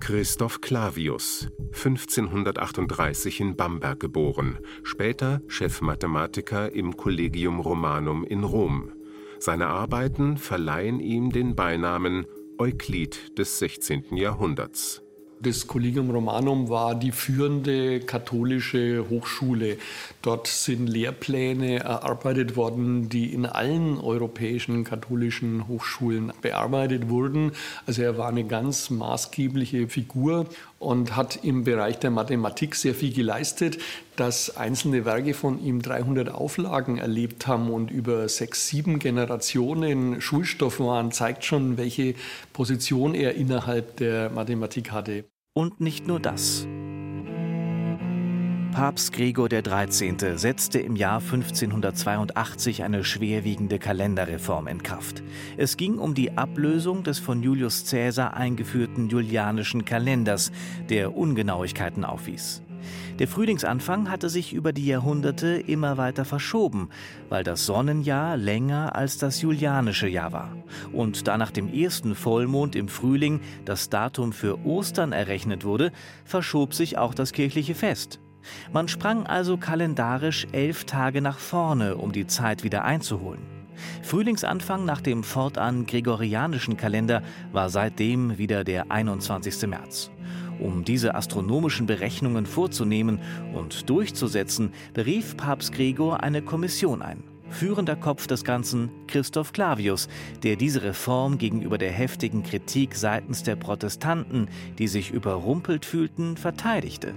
Christoph 0.00 0.60
Clavius, 0.60 1.48
1538 1.72 3.40
in 3.40 3.56
Bamberg 3.56 4.00
geboren, 4.00 4.58
später 4.82 5.40
Chefmathematiker 5.46 6.72
im 6.72 6.96
Collegium 6.96 7.60
Romanum 7.60 8.24
in 8.24 8.42
Rom. 8.42 8.92
Seine 9.38 9.68
Arbeiten 9.68 10.36
verleihen 10.36 10.98
ihm 10.98 11.30
den 11.30 11.54
Beinamen 11.54 12.26
Euklid 12.58 13.38
des 13.38 13.58
16. 13.60 14.16
Jahrhunderts. 14.16 15.02
Das 15.42 15.66
Collegium 15.66 16.10
Romanum 16.10 16.68
war 16.68 16.94
die 16.94 17.12
führende 17.12 18.00
katholische 18.00 19.08
Hochschule. 19.08 19.78
Dort 20.20 20.46
sind 20.48 20.86
Lehrpläne 20.86 21.78
erarbeitet 21.78 22.56
worden, 22.56 23.08
die 23.08 23.32
in 23.32 23.46
allen 23.46 23.98
europäischen 23.98 24.84
katholischen 24.84 25.66
Hochschulen 25.66 26.34
bearbeitet 26.42 27.08
wurden. 27.08 27.52
Also 27.86 28.02
er 28.02 28.18
war 28.18 28.28
eine 28.28 28.44
ganz 28.44 28.90
maßgebliche 28.90 29.88
Figur 29.88 30.46
und 30.80 31.14
hat 31.14 31.44
im 31.44 31.62
Bereich 31.62 31.98
der 31.98 32.10
Mathematik 32.10 32.74
sehr 32.74 32.94
viel 32.94 33.12
geleistet. 33.12 33.78
Dass 34.16 34.56
einzelne 34.56 35.04
Werke 35.04 35.34
von 35.34 35.62
ihm 35.62 35.82
300 35.82 36.30
Auflagen 36.30 36.98
erlebt 36.98 37.46
haben 37.46 37.70
und 37.70 37.90
über 37.90 38.28
sechs, 38.28 38.66
sieben 38.66 38.98
Generationen 38.98 40.20
Schulstoff 40.20 40.80
waren, 40.80 41.12
zeigt 41.12 41.44
schon, 41.44 41.76
welche 41.76 42.14
Position 42.52 43.14
er 43.14 43.34
innerhalb 43.34 43.98
der 43.98 44.30
Mathematik 44.30 44.90
hatte. 44.90 45.24
Und 45.52 45.80
nicht 45.80 46.06
nur 46.06 46.18
das. 46.18 46.66
Papst 48.80 49.12
Gregor 49.12 49.50
XIII. 49.50 50.38
setzte 50.38 50.78
im 50.78 50.96
Jahr 50.96 51.20
1582 51.20 52.82
eine 52.82 53.04
schwerwiegende 53.04 53.78
Kalenderreform 53.78 54.68
in 54.68 54.82
Kraft. 54.82 55.22
Es 55.58 55.76
ging 55.76 55.98
um 55.98 56.14
die 56.14 56.38
Ablösung 56.38 57.02
des 57.02 57.18
von 57.18 57.42
Julius 57.42 57.84
Caesar 57.90 58.32
eingeführten 58.32 59.10
julianischen 59.10 59.84
Kalenders, 59.84 60.50
der 60.88 61.14
Ungenauigkeiten 61.14 62.06
aufwies. 62.06 62.62
Der 63.18 63.28
Frühlingsanfang 63.28 64.10
hatte 64.10 64.30
sich 64.30 64.54
über 64.54 64.72
die 64.72 64.86
Jahrhunderte 64.86 65.58
immer 65.58 65.98
weiter 65.98 66.24
verschoben, 66.24 66.88
weil 67.28 67.44
das 67.44 67.66
Sonnenjahr 67.66 68.38
länger 68.38 68.96
als 68.96 69.18
das 69.18 69.42
julianische 69.42 70.08
Jahr 70.08 70.32
war. 70.32 70.56
Und 70.90 71.28
da 71.28 71.36
nach 71.36 71.50
dem 71.50 71.70
ersten 71.70 72.14
Vollmond 72.14 72.74
im 72.76 72.88
Frühling 72.88 73.42
das 73.66 73.90
Datum 73.90 74.32
für 74.32 74.64
Ostern 74.64 75.12
errechnet 75.12 75.66
wurde, 75.66 75.92
verschob 76.24 76.72
sich 76.72 76.96
auch 76.96 77.12
das 77.12 77.34
kirchliche 77.34 77.74
Fest. 77.74 78.20
Man 78.72 78.88
sprang 78.88 79.26
also 79.26 79.56
kalendarisch 79.56 80.46
elf 80.52 80.84
Tage 80.84 81.20
nach 81.20 81.38
vorne, 81.38 81.96
um 81.96 82.12
die 82.12 82.26
Zeit 82.26 82.64
wieder 82.64 82.84
einzuholen. 82.84 83.60
Frühlingsanfang 84.02 84.84
nach 84.84 85.00
dem 85.00 85.24
fortan 85.24 85.86
gregorianischen 85.86 86.76
Kalender 86.76 87.22
war 87.52 87.70
seitdem 87.70 88.38
wieder 88.38 88.64
der 88.64 88.90
21. 88.90 89.66
März. 89.68 90.10
Um 90.58 90.84
diese 90.84 91.14
astronomischen 91.14 91.86
Berechnungen 91.86 92.44
vorzunehmen 92.44 93.20
und 93.54 93.88
durchzusetzen, 93.88 94.72
berief 94.92 95.36
Papst 95.36 95.72
Gregor 95.72 96.22
eine 96.22 96.42
Kommission 96.42 97.00
ein. 97.00 97.24
Führender 97.48 97.96
Kopf 97.96 98.26
des 98.26 98.44
Ganzen 98.44 98.90
Christoph 99.08 99.52
Clavius, 99.52 100.08
der 100.42 100.56
diese 100.56 100.82
Reform 100.82 101.36
gegenüber 101.38 101.78
der 101.78 101.90
heftigen 101.90 102.44
Kritik 102.44 102.94
seitens 102.94 103.42
der 103.42 103.56
Protestanten, 103.56 104.48
die 104.78 104.86
sich 104.86 105.10
überrumpelt 105.10 105.84
fühlten, 105.84 106.36
verteidigte. 106.36 107.12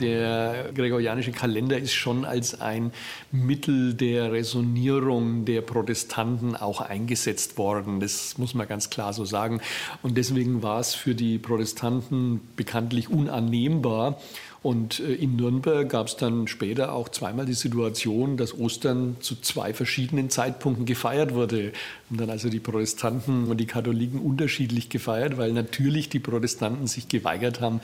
Der 0.00 0.72
gregorianische 0.74 1.30
Kalender 1.30 1.78
ist 1.78 1.92
schon 1.92 2.24
als 2.24 2.60
ein 2.60 2.92
Mittel 3.30 3.94
der 3.94 4.32
Resonierung 4.32 5.44
der 5.44 5.60
Protestanten 5.60 6.56
auch 6.56 6.80
eingesetzt 6.80 7.58
worden. 7.58 8.00
Das 8.00 8.36
muss 8.36 8.54
man 8.54 8.66
ganz 8.66 8.90
klar 8.90 9.12
so 9.12 9.24
sagen. 9.24 9.60
Und 10.02 10.16
deswegen 10.16 10.64
war 10.64 10.80
es 10.80 10.94
für 10.94 11.14
die 11.14 11.38
Protestanten 11.38 12.40
bekanntlich 12.56 13.08
unannehmbar. 13.08 14.20
Und 14.64 14.98
äh, 15.00 15.12
in 15.12 15.36
Nürnberg 15.36 15.86
gab 15.90 16.06
es 16.06 16.16
dann 16.16 16.48
später 16.48 16.94
auch 16.94 17.10
zweimal 17.10 17.44
die 17.44 17.52
Situation, 17.52 18.38
dass 18.38 18.58
Ostern 18.58 19.18
zu 19.20 19.38
zwei 19.38 19.74
verschiedenen 19.74 20.30
Zeitpunkten 20.30 20.86
gefeiert 20.86 21.34
wurde. 21.34 21.74
Und 22.08 22.18
dann 22.18 22.30
also 22.30 22.48
die 22.48 22.60
Protestanten 22.60 23.44
und 23.48 23.58
die 23.58 23.66
Katholiken 23.66 24.18
unterschiedlich 24.18 24.88
gefeiert, 24.88 25.36
weil 25.36 25.52
natürlich 25.52 26.08
die 26.08 26.18
Protestanten 26.18 26.86
sich 26.86 27.08
geweigert 27.08 27.60
haben, 27.60 27.82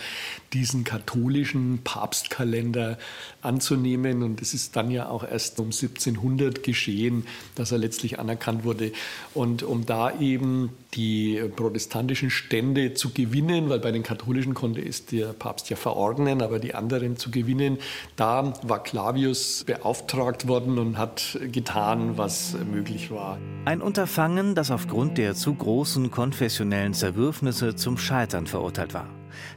diesen 0.55 0.85
katholischen 0.85 1.81
Papstkalender 1.85 2.97
anzunehmen. 3.43 4.23
Und 4.23 4.41
es 4.41 4.55
ist 4.55 4.75
dann 4.75 4.91
ja 4.91 5.11
auch 5.11 5.23
erst 5.23 5.61
um 5.61 5.67
1700 5.67 6.63
geschehen, 6.63 7.27
dass 7.57 7.73
er 7.73 7.79
letztlich 7.79 8.19
anerkannt 8.19 8.65
wurde. 8.65 8.93
Und 9.35 9.63
um 9.63 9.85
da 9.85 10.19
eben 10.19 10.71
die 10.95 11.43
protestantischen 11.57 12.31
Stände 12.31 12.95
zu 12.95 13.11
gewinnen, 13.11 13.69
weil 13.69 13.81
bei 13.81 13.93
den 13.93 14.03
katholischen 14.03 14.55
konnte 14.55 14.81
es 14.81 15.05
der 15.05 15.35
Papst 15.35 15.69
ja 15.69 15.77
verordnen, 15.77 16.41
aber 16.41 16.59
die 16.59 16.70
anderen 16.75 17.17
zu 17.17 17.31
gewinnen, 17.31 17.79
da 18.17 18.53
war 18.63 18.83
Clavius 18.83 19.65
beauftragt 19.65 20.49
worden 20.49 20.79
und 20.79 20.99
hat 20.99 21.39
getan, 21.53 22.17
was 22.17 22.57
möglich 22.71 23.11
war. 23.11 23.39
Ein 23.65 23.81
Unterfangen, 23.81 24.55
das 24.55 24.71
aufgrund 24.71 25.19
der 25.19 25.35
zu 25.35 25.55
großen 25.55 26.11
konfessionellen 26.11 26.95
Zerwürfnisse 26.95 27.75
zum 27.75 27.99
Scheitern 27.99 28.47
verurteilt 28.47 28.95
war. 28.95 29.09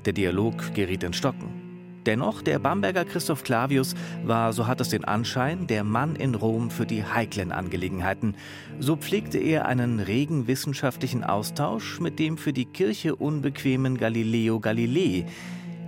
Der 0.05 0.13
Dialog 0.13 0.73
geriet 0.73 1.03
in 1.03 1.13
Stocken. 1.13 1.63
Dennoch, 2.05 2.41
der 2.41 2.59
Bamberger 2.59 3.05
Christoph 3.05 3.43
Clavius 3.43 3.95
war, 4.25 4.51
so 4.51 4.67
hat 4.67 4.81
es 4.81 4.89
den 4.89 5.05
Anschein, 5.05 5.67
der 5.67 5.85
Mann 5.85 6.15
in 6.17 6.35
Rom 6.35 6.69
für 6.69 6.85
die 6.85 7.05
heiklen 7.05 7.53
Angelegenheiten. 7.53 8.35
So 8.79 8.97
pflegte 8.97 9.37
er 9.37 9.67
einen 9.67 9.99
regen 10.01 10.47
wissenschaftlichen 10.47 11.23
Austausch 11.23 12.01
mit 12.01 12.19
dem 12.19 12.37
für 12.37 12.51
die 12.51 12.65
Kirche 12.65 13.15
unbequemen 13.15 13.97
Galileo 13.97 14.59
Galilei. 14.59 15.25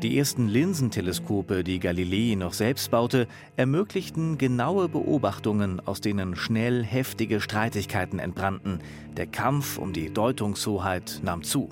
Die 0.02 0.18
ersten 0.18 0.50
Linsenteleskope, 0.50 1.64
die 1.64 1.80
Galilei 1.80 2.36
noch 2.36 2.54
selbst 2.54 2.92
baute, 2.92 3.28
ermöglichten 3.56 4.38
genaue 4.38 4.90
Beobachtungen, 4.90 5.80
aus 5.80 6.02
denen 6.02 6.36
schnell 6.36 6.84
heftige 6.84 7.40
Streitigkeiten 7.40 8.20
entbrannten. 8.20 8.80
Der 9.16 9.26
Kampf 9.26 9.78
um 9.78 9.94
die 9.94 10.14
Deutungshoheit 10.14 11.22
nahm 11.24 11.44
zu. 11.44 11.70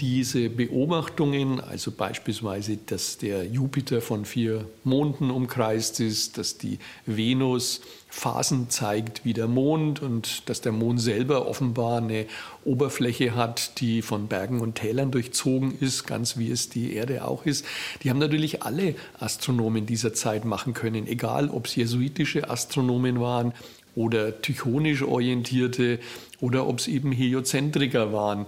Diese 0.00 0.48
Beobachtungen, 0.48 1.60
also 1.60 1.90
beispielsweise, 1.90 2.76
dass 2.76 3.18
der 3.18 3.44
Jupiter 3.44 4.00
von 4.00 4.24
vier 4.24 4.64
Monden 4.84 5.30
umkreist 5.30 5.98
ist, 6.00 6.38
dass 6.38 6.56
die 6.56 6.78
Venus 7.06 7.80
Phasen 8.10 8.70
zeigt 8.70 9.24
wie 9.24 9.34
der 9.34 9.48
Mond 9.48 10.00
und 10.00 10.48
dass 10.48 10.60
der 10.60 10.72
Mond 10.72 11.00
selber 11.00 11.46
offenbar 11.46 11.98
eine 11.98 12.26
Oberfläche 12.64 13.34
hat, 13.34 13.80
die 13.80 14.02
von 14.02 14.28
Bergen 14.28 14.60
und 14.60 14.76
Tälern 14.76 15.10
durchzogen 15.10 15.76
ist, 15.78 16.06
ganz 16.06 16.38
wie 16.38 16.50
es 16.50 16.68
die 16.68 16.94
Erde 16.94 17.24
auch 17.24 17.44
ist. 17.44 17.64
Die 18.02 18.10
haben 18.10 18.18
natürlich 18.18 18.62
alle 18.62 18.94
Astronomen 19.18 19.84
dieser 19.86 20.14
Zeit 20.14 20.44
machen 20.44 20.74
können, 20.74 21.06
egal 21.06 21.50
ob 21.50 21.66
es 21.66 21.76
jesuitische 21.76 22.48
Astronomen 22.48 23.20
waren 23.20 23.52
oder 23.94 24.40
tychonisch 24.40 25.02
orientierte 25.02 25.98
oder 26.40 26.66
ob 26.66 26.78
es 26.78 26.86
eben 26.86 27.10
Heliozentriker 27.10 28.12
waren. 28.12 28.46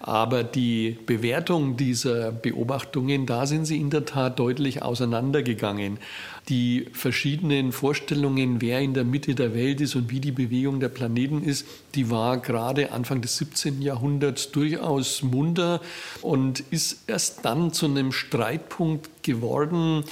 Aber 0.00 0.42
die 0.42 0.96
Bewertung 1.06 1.76
dieser 1.76 2.32
Beobachtungen, 2.32 3.26
da 3.26 3.46
sind 3.46 3.64
sie 3.64 3.78
in 3.78 3.90
der 3.90 4.04
Tat 4.04 4.38
deutlich 4.38 4.82
auseinandergegangen. 4.82 5.98
Die 6.48 6.86
verschiedenen 6.92 7.72
Vorstellungen, 7.72 8.60
wer 8.60 8.80
in 8.80 8.94
der 8.94 9.04
Mitte 9.04 9.34
der 9.34 9.54
Welt 9.54 9.80
ist 9.80 9.94
und 9.94 10.10
wie 10.10 10.20
die 10.20 10.32
Bewegung 10.32 10.80
der 10.80 10.88
Planeten 10.88 11.44
ist, 11.44 11.66
die 11.94 12.10
war 12.10 12.38
gerade 12.38 12.90
Anfang 12.90 13.20
des 13.20 13.36
17. 13.36 13.82
Jahrhunderts 13.82 14.50
durchaus 14.50 15.22
munter 15.22 15.80
und 16.22 16.60
ist 16.70 17.04
erst 17.06 17.44
dann 17.44 17.72
zu 17.72 17.86
einem 17.86 18.12
Streitpunkt 18.12 19.22
geworden, 19.22 20.04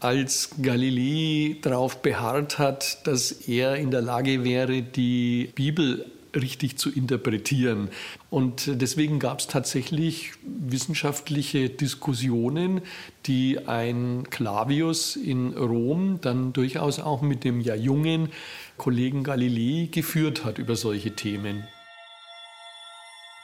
als 0.00 0.50
Galilei 0.60 1.58
darauf 1.62 2.02
beharrt 2.02 2.58
hat, 2.58 3.06
dass 3.06 3.30
er 3.30 3.76
in 3.76 3.92
der 3.92 4.02
Lage 4.02 4.42
wäre, 4.42 4.82
die 4.82 5.52
Bibel 5.54 6.06
richtig 6.34 6.78
zu 6.78 6.90
interpretieren. 6.90 7.88
Und 8.30 8.80
deswegen 8.80 9.18
gab 9.18 9.40
es 9.40 9.46
tatsächlich 9.46 10.32
wissenschaftliche 10.42 11.68
Diskussionen, 11.68 12.82
die 13.26 13.66
ein 13.66 14.24
Clavius 14.30 15.16
in 15.16 15.52
Rom 15.52 16.20
dann 16.20 16.52
durchaus 16.52 16.98
auch 16.98 17.22
mit 17.22 17.44
dem 17.44 17.60
ja 17.60 17.74
jungen 17.74 18.30
Kollegen 18.76 19.24
Galilei 19.24 19.88
geführt 19.90 20.44
hat 20.44 20.58
über 20.58 20.76
solche 20.76 21.14
Themen. 21.14 21.64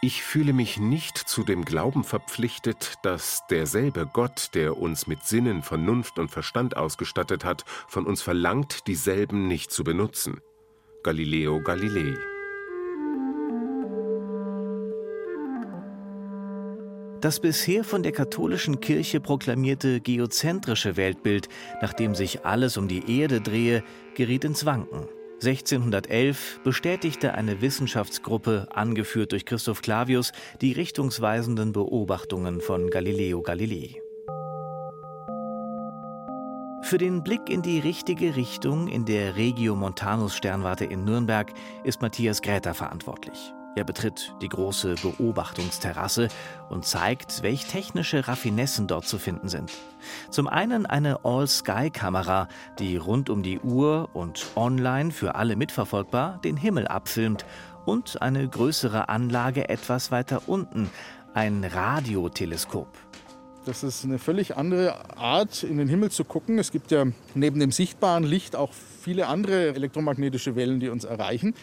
Ich 0.01 0.23
fühle 0.23 0.53
mich 0.53 0.79
nicht 0.79 1.19
zu 1.19 1.43
dem 1.43 1.65
Glauben 1.65 2.05
verpflichtet, 2.05 2.95
dass 3.03 3.43
derselbe 3.51 4.07
Gott, 4.07 4.51
der 4.55 4.77
uns 4.77 5.09
mit 5.09 5.25
Sinnen, 5.25 5.65
Vernunft 5.65 6.21
und 6.21 6.31
Verstand 6.31 6.77
ausgestattet 6.77 7.45
hat, 7.45 7.65
von 7.89 8.07
uns 8.07 8.23
verlangt, 8.23 8.87
dieselben 8.87 9.49
nicht 9.49 9.73
zu 9.73 9.83
benutzen. 9.83 10.41
Galileo 11.03 11.61
Galilei 11.61 12.15
Das 17.21 17.41
bisher 17.41 17.83
von 17.83 18.05
der 18.05 18.13
katholischen 18.13 18.79
Kirche 18.81 19.19
proklamierte 19.19 20.01
geozentrische 20.01 20.97
Weltbild, 20.97 21.49
nach 21.83 21.93
dem 21.93 22.15
sich 22.15 22.45
alles 22.45 22.77
um 22.77 22.87
die 22.87 23.19
Erde 23.21 23.41
drehe, 23.41 23.83
geriet 24.15 24.45
ins 24.45 24.65
Wanken. 24.65 25.09
1611 25.43 26.61
bestätigte 26.63 27.35
eine 27.35 27.61
Wissenschaftsgruppe, 27.61 28.69
angeführt 28.71 29.33
durch 29.33 29.47
Christoph 29.47 29.83
Clavius, 29.83 30.33
die 30.61 30.73
richtungsweisenden 30.73 31.73
Beobachtungen 31.73 32.61
von 32.61 32.89
Galileo 32.89 33.43
Galilei. 33.43 34.01
Für 36.83 36.99
den 36.99 37.25
Blick 37.25 37.51
in 37.51 37.63
die 37.63 37.81
richtige 37.81 38.37
Richtung 38.37 38.87
in 38.87 39.05
der 39.05 39.37
Regio 39.37 39.75
Montanus 39.75 40.37
Sternwarte 40.37 40.85
in 40.85 41.05
Nürnberg 41.05 41.53
ist 41.83 42.01
Matthias 42.01 42.43
Gräter 42.43 42.75
verantwortlich. 42.75 43.53
Er 43.77 43.85
betritt 43.85 44.35
die 44.43 44.49
große 44.49 44.97
Beobachtungsterrasse 45.03 46.29
und 46.69 46.85
zeigt, 46.85 47.43
welch 47.43 47.67
technische 47.67 48.27
Raffinessen 48.27 48.87
dort 48.87 49.07
zu 49.07 49.19
finden 49.19 49.49
sind. 49.49 49.71
Zum 50.31 50.49
einen 50.49 50.87
eine 50.87 51.25
All-Sky-Kamera, 51.25 52.49
die 52.79 52.97
rund 52.97 53.31
um 53.31 53.43
die 53.43 53.61
Uhr 53.61 54.09
und 54.15 54.47
online 54.57 55.13
für 55.13 55.35
alle 55.35 55.55
mitverfolgbar 55.55 56.41
den 56.43 56.57
Himmel 56.57 56.89
abfilmt 56.89 57.45
und 57.85 58.21
eine 58.21 58.49
größere 58.49 59.09
Anlage 59.09 59.69
etwas 59.69 60.11
weiter 60.11 60.43
unten, 60.47 60.91
ein 61.35 61.63
Radioteleskop. 61.63 62.89
Das 63.65 63.83
ist 63.83 64.05
eine 64.05 64.19
völlig 64.19 64.57
andere 64.57 65.17
Art, 65.19 65.63
in 65.63 65.77
den 65.77 65.89
Himmel 65.89 66.11
zu 66.11 66.25
gucken. 66.25 66.59
Es 66.59 66.73
gibt 66.73 66.91
ja 66.91 67.05
neben 67.35 67.61
dem 67.61 67.71
sichtbaren 67.71 68.25
Licht 68.25 68.57
auch 68.57 68.73
viele 68.73 69.27
andere 69.27 69.75
elektromagnetische 69.75 70.57
Wellen, 70.57 70.81
die 70.81 70.89
uns 70.89 71.05
erreichen. 71.05 71.55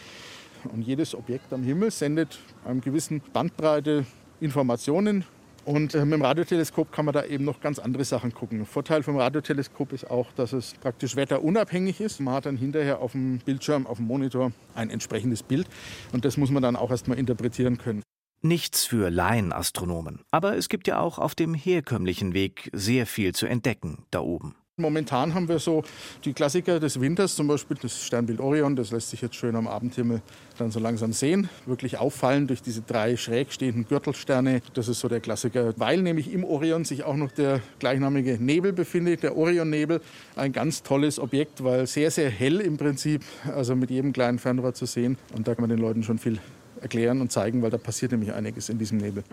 Und 0.66 0.82
jedes 0.82 1.14
Objekt 1.14 1.52
am 1.52 1.62
Himmel 1.62 1.90
sendet 1.90 2.38
einem 2.64 2.80
gewissen 2.80 3.22
Bandbreite 3.32 4.04
Informationen. 4.40 5.24
Und 5.64 5.96
äh, 5.96 6.04
mit 6.04 6.14
dem 6.14 6.22
Radioteleskop 6.22 6.92
kann 6.92 7.06
man 7.06 7.14
da 7.14 7.24
eben 7.24 7.44
noch 7.44 7.60
ganz 7.60 7.80
andere 7.80 8.04
Sachen 8.04 8.32
gucken. 8.32 8.58
Der 8.58 8.66
Vorteil 8.66 9.02
vom 9.02 9.16
Radioteleskop 9.16 9.92
ist 9.92 10.08
auch, 10.08 10.30
dass 10.32 10.52
es 10.52 10.74
praktisch 10.74 11.16
wetterunabhängig 11.16 12.00
ist. 12.00 12.20
Man 12.20 12.34
hat 12.34 12.46
dann 12.46 12.56
hinterher 12.56 13.00
auf 13.00 13.12
dem 13.12 13.38
Bildschirm, 13.38 13.86
auf 13.86 13.96
dem 13.96 14.06
Monitor 14.06 14.52
ein 14.76 14.90
entsprechendes 14.90 15.42
Bild. 15.42 15.66
Und 16.12 16.24
das 16.24 16.36
muss 16.36 16.50
man 16.50 16.62
dann 16.62 16.76
auch 16.76 16.90
erstmal 16.90 17.18
interpretieren 17.18 17.78
können. 17.78 18.02
Nichts 18.42 18.84
für 18.84 19.10
Laienastronomen. 19.10 20.20
Aber 20.30 20.56
es 20.56 20.68
gibt 20.68 20.86
ja 20.86 21.00
auch 21.00 21.18
auf 21.18 21.34
dem 21.34 21.52
herkömmlichen 21.52 22.32
Weg 22.32 22.70
sehr 22.72 23.06
viel 23.06 23.34
zu 23.34 23.46
entdecken 23.46 24.04
da 24.12 24.20
oben. 24.20 24.54
Momentan 24.78 25.32
haben 25.32 25.48
wir 25.48 25.58
so 25.58 25.84
die 26.26 26.34
Klassiker 26.34 26.78
des 26.78 27.00
Winters, 27.00 27.34
zum 27.34 27.48
Beispiel 27.48 27.78
das 27.80 28.04
Sternbild 28.04 28.40
Orion, 28.40 28.76
das 28.76 28.90
lässt 28.90 29.08
sich 29.08 29.22
jetzt 29.22 29.34
schön 29.34 29.56
am 29.56 29.66
Abendhimmel 29.66 30.20
dann 30.58 30.70
so 30.70 30.78
langsam 30.78 31.14
sehen. 31.14 31.48
Wirklich 31.64 31.96
auffallen 31.96 32.46
durch 32.46 32.60
diese 32.60 32.82
drei 32.82 33.16
schräg 33.16 33.54
stehenden 33.54 33.88
Gürtelsterne. 33.88 34.60
Das 34.74 34.88
ist 34.88 35.00
so 35.00 35.08
der 35.08 35.20
Klassiker, 35.20 35.72
weil 35.78 36.02
nämlich 36.02 36.30
im 36.30 36.44
Orion 36.44 36.84
sich 36.84 37.04
auch 37.04 37.16
noch 37.16 37.32
der 37.32 37.62
gleichnamige 37.78 38.36
Nebel 38.38 38.74
befindet, 38.74 39.22
der 39.22 39.34
Orionnebel. 39.38 40.02
Ein 40.36 40.52
ganz 40.52 40.82
tolles 40.82 41.18
Objekt, 41.18 41.64
weil 41.64 41.86
sehr, 41.86 42.10
sehr 42.10 42.28
hell 42.28 42.60
im 42.60 42.76
Prinzip, 42.76 43.22
also 43.54 43.74
mit 43.74 43.88
jedem 43.88 44.12
kleinen 44.12 44.38
Fernrohr 44.38 44.74
zu 44.74 44.84
sehen. 44.84 45.16
Und 45.34 45.48
da 45.48 45.54
kann 45.54 45.62
man 45.62 45.70
den 45.70 45.78
Leuten 45.78 46.02
schon 46.02 46.18
viel 46.18 46.38
erklären 46.82 47.22
und 47.22 47.32
zeigen, 47.32 47.62
weil 47.62 47.70
da 47.70 47.78
passiert 47.78 48.12
nämlich 48.12 48.34
einiges 48.34 48.68
in 48.68 48.76
diesem 48.76 48.98
Nebel 48.98 49.24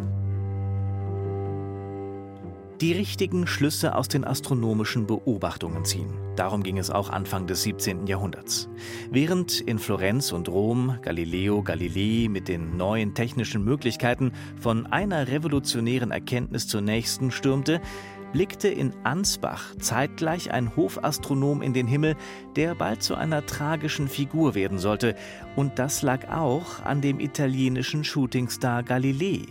die 2.81 2.93
richtigen 2.93 3.47
Schlüsse 3.47 3.95
aus 3.95 4.07
den 4.07 4.25
astronomischen 4.25 5.05
Beobachtungen 5.05 5.85
ziehen. 5.85 6.13
Darum 6.35 6.63
ging 6.63 6.77
es 6.77 6.89
auch 6.89 7.09
Anfang 7.09 7.47
des 7.47 7.63
17. 7.63 8.07
Jahrhunderts. 8.07 8.69
Während 9.11 9.61
in 9.61 9.79
Florenz 9.79 10.31
und 10.31 10.49
Rom 10.49 10.97
Galileo 11.01 11.61
Galilei 11.63 12.27
mit 12.29 12.47
den 12.47 12.77
neuen 12.77 13.13
technischen 13.13 13.63
Möglichkeiten 13.63 14.31
von 14.59 14.85
einer 14.87 15.27
revolutionären 15.27 16.11
Erkenntnis 16.11 16.67
zur 16.67 16.81
nächsten 16.81 17.31
stürmte, 17.31 17.81
blickte 18.33 18.67
in 18.67 18.93
Ansbach 19.03 19.75
zeitgleich 19.77 20.51
ein 20.51 20.75
Hofastronom 20.75 21.61
in 21.61 21.73
den 21.73 21.87
Himmel, 21.87 22.15
der 22.55 22.75
bald 22.75 23.03
zu 23.03 23.15
einer 23.15 23.45
tragischen 23.45 24.09
Figur 24.09 24.55
werden 24.55 24.79
sollte. 24.79 25.15
Und 25.55 25.79
das 25.79 26.01
lag 26.01 26.29
auch 26.29 26.83
an 26.83 26.99
dem 26.99 27.19
italienischen 27.19 28.03
Shootingstar 28.03 28.83
Galilei. 28.83 29.45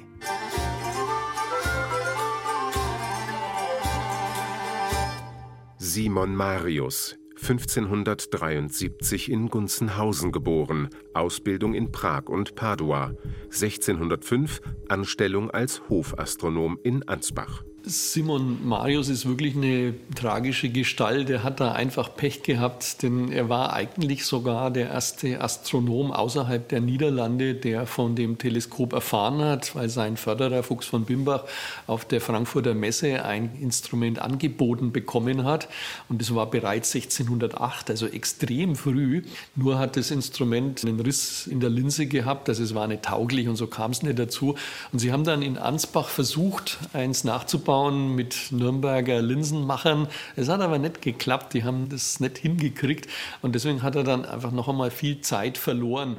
Simon 5.95 6.35
Marius, 6.35 7.19
1573 7.37 9.31
in 9.31 9.51
Gunzenhausen 9.51 10.33
geboren, 10.33 10.89
Ausbildung 11.13 11.75
in 11.75 11.93
Prag 11.93 12.31
und 12.31 12.55
Padua, 12.55 13.13
1605 13.51 14.63
Anstellung 14.89 15.51
als 15.51 15.83
Hofastronom 15.91 16.79
in 16.83 17.07
Ansbach. 17.07 17.63
Simon 17.85 18.64
Marius 18.66 19.09
ist 19.09 19.27
wirklich 19.27 19.57
eine 19.57 19.95
tragische 20.14 20.68
Gestalt. 20.68 21.29
Er 21.31 21.42
hat 21.42 21.59
da 21.59 21.73
einfach 21.73 22.14
Pech 22.14 22.45
gehabt, 22.45 23.03
denn 23.03 23.33
er 23.33 23.49
war 23.49 23.73
eigentlich 23.73 24.25
sogar 24.25 24.71
der 24.71 24.90
erste 24.90 25.40
Astronom 25.40 26.12
außerhalb 26.12 26.68
der 26.68 26.81
Niederlande, 26.81 27.55
der 27.55 27.87
von 27.87 28.14
dem 28.14 28.38
Teleskop 28.38 28.92
erfahren 28.92 29.42
hat, 29.42 29.75
weil 29.75 29.88
sein 29.88 30.16
Förderer 30.16 30.62
Fuchs 30.62 30.87
von 30.87 31.05
Bimbach 31.05 31.45
auf 31.88 32.05
der 32.05 32.21
Frankfurter 32.21 32.75
Messe 32.75 33.25
ein 33.25 33.51
Instrument 33.61 34.21
angeboten 34.21 34.92
bekommen 34.92 35.45
hat. 35.45 35.68
Und 36.09 36.21
das 36.21 36.33
war 36.35 36.49
bereits 36.49 36.95
1608, 36.95 37.90
also 37.90 38.07
extrem 38.07 38.77
früh. 38.77 39.23
Nur 39.57 39.81
hat 39.81 39.97
das 39.97 40.12
Instrument 40.12 40.85
einen 40.85 41.01
Riss 41.01 41.49
in 41.49 41.59
der 41.59 41.71
Linse 41.71 42.07
gehabt, 42.07 42.49
also 42.49 42.62
es 42.62 42.77
war 42.77 42.87
nicht 42.87 43.03
tauglich 43.03 43.49
und 43.49 43.57
so 43.57 43.66
kam 43.66 43.90
es 43.90 44.03
nicht 44.03 44.21
dazu. 44.21 44.55
Und 44.92 45.01
sie 45.01 45.11
haben 45.11 45.25
dann 45.25 45.42
in 45.42 45.59
Ansbach 45.59 46.09
versucht, 46.09 46.79
eins 46.92 47.25
nachzubauen 47.25 47.72
aufbauen 47.73 48.15
mit 48.15 48.53
Nürnberger 48.53 49.23
Linsenmachern. 49.23 50.07
Es 50.37 50.49
hat 50.49 50.61
aber 50.61 50.79
nicht 50.79 51.01
geklappt, 51.01 51.55
die 51.55 51.65
haben 51.65 51.89
das 51.89 52.21
nicht 52.21 52.37
hingekriegt 52.37 53.09
und 53.41 53.55
deswegen 53.55 53.83
hat 53.83 53.97
er 53.97 54.05
dann 54.05 54.27
einfach 54.27 54.53
noch 54.53 54.69
einmal 54.69 54.91
viel 54.91 55.23
Zeit 55.23 55.57
verloren. 55.57 56.17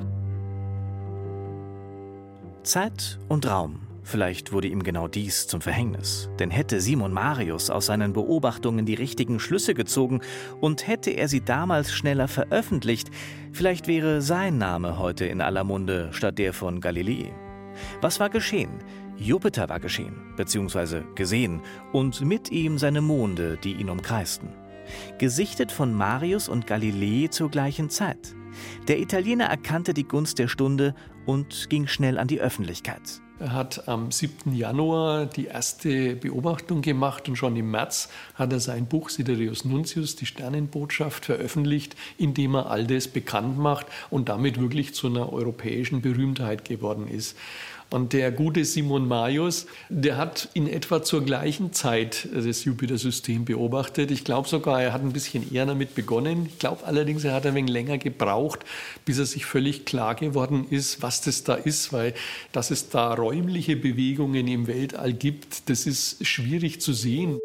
Zeit 2.63 3.19
und 3.29 3.45
Raum. 3.45 3.81
Vielleicht 4.05 4.51
wurde 4.51 4.67
ihm 4.67 4.83
genau 4.83 5.07
dies 5.07 5.47
zum 5.47 5.61
Verhängnis. 5.61 6.29
Denn 6.39 6.49
hätte 6.49 6.81
Simon 6.81 7.13
Marius 7.13 7.69
aus 7.69 7.85
seinen 7.85 8.11
Beobachtungen 8.13 8.85
die 8.85 8.95
richtigen 8.95 9.39
Schlüsse 9.39 9.75
gezogen 9.75 10.21
und 10.59 10.87
hätte 10.87 11.11
er 11.11 11.29
sie 11.29 11.39
damals 11.39 11.93
schneller 11.93 12.27
veröffentlicht, 12.27 13.11
vielleicht 13.53 13.87
wäre 13.87 14.21
sein 14.21 14.57
Name 14.57 14.97
heute 14.97 15.25
in 15.25 15.39
aller 15.39 15.63
Munde 15.63 16.09
statt 16.11 16.37
der 16.37 16.51
von 16.51 16.81
Galilei. 16.81 17.31
Was 18.01 18.19
war 18.19 18.29
geschehen? 18.29 18.71
Jupiter 19.23 19.69
war 19.69 19.79
geschehen, 19.79 20.15
beziehungsweise 20.35 21.05
gesehen, 21.15 21.61
und 21.93 22.21
mit 22.21 22.51
ihm 22.51 22.77
seine 22.77 22.99
Monde, 22.99 23.57
die 23.63 23.73
ihn 23.73 23.89
umkreisten. 23.89 24.49
Gesichtet 25.17 25.71
von 25.71 25.93
Marius 25.93 26.49
und 26.49 26.67
Galilei 26.67 27.29
zur 27.29 27.49
gleichen 27.49 27.89
Zeit. 27.89 28.35
Der 28.89 28.99
Italiener 28.99 29.45
erkannte 29.45 29.93
die 29.93 30.03
Gunst 30.03 30.39
der 30.39 30.49
Stunde 30.49 30.93
und 31.25 31.69
ging 31.69 31.87
schnell 31.87 32.17
an 32.17 32.27
die 32.27 32.41
Öffentlichkeit. 32.41 33.21
Er 33.39 33.51
hat 33.51 33.87
am 33.87 34.11
7. 34.11 34.53
Januar 34.53 35.25
die 35.25 35.45
erste 35.45 36.15
Beobachtung 36.15 36.81
gemacht 36.81 37.27
und 37.27 37.35
schon 37.35 37.55
im 37.55 37.71
März 37.71 38.09
hat 38.35 38.53
er 38.53 38.59
sein 38.59 38.85
Buch 38.85 39.09
Sidereus 39.09 39.65
Nuntius, 39.65 40.15
die 40.15 40.25
Sternenbotschaft, 40.27 41.25
veröffentlicht, 41.25 41.95
in 42.17 42.33
dem 42.33 42.55
er 42.55 42.69
all 42.69 42.85
das 42.85 43.07
bekannt 43.07 43.57
macht 43.57 43.87
und 44.11 44.29
damit 44.29 44.61
wirklich 44.61 44.93
zu 44.93 45.07
einer 45.07 45.33
europäischen 45.33 46.01
Berühmtheit 46.01 46.63
geworden 46.63 47.07
ist. 47.07 47.35
Und 47.93 48.11
der 48.13 48.31
gute 48.31 48.65
Simon 48.65 49.07
Marius, 49.07 49.67
der 49.87 50.17
hat 50.17 50.49
in 50.55 50.67
etwa 50.67 51.03
zur 51.03 51.23
gleichen 51.23 51.73
Zeit 51.73 52.27
das 52.33 52.65
Jupiter-System 52.65 53.45
beobachtet. 53.45 54.09
Ich 54.09 54.23
glaube 54.23 54.49
sogar, 54.49 54.81
er 54.81 54.93
hat 54.93 55.03
ein 55.03 55.13
bisschen 55.13 55.53
eher 55.53 55.67
damit 55.67 55.93
begonnen. 55.93 56.47
Ich 56.47 56.57
glaube 56.57 56.87
allerdings, 56.87 57.23
er 57.23 57.35
hat 57.35 57.45
ein 57.45 57.53
wenig 57.53 57.71
länger 57.71 57.99
gebraucht, 57.99 58.61
bis 59.05 59.19
er 59.19 59.27
sich 59.27 59.45
völlig 59.45 59.85
klar 59.85 60.15
geworden 60.15 60.65
ist, 60.71 61.03
was 61.03 61.21
das 61.21 61.43
da 61.43 61.53
ist, 61.53 61.93
weil 61.93 62.15
dass 62.51 62.71
es 62.71 62.89
da 62.89 63.13
räumliche 63.13 63.75
Bewegungen 63.75 64.47
im 64.47 64.65
Weltall 64.65 65.13
gibt, 65.13 65.69
das 65.69 65.85
ist 65.85 66.25
schwierig 66.25 66.81
zu 66.81 66.93
sehen. 66.93 67.37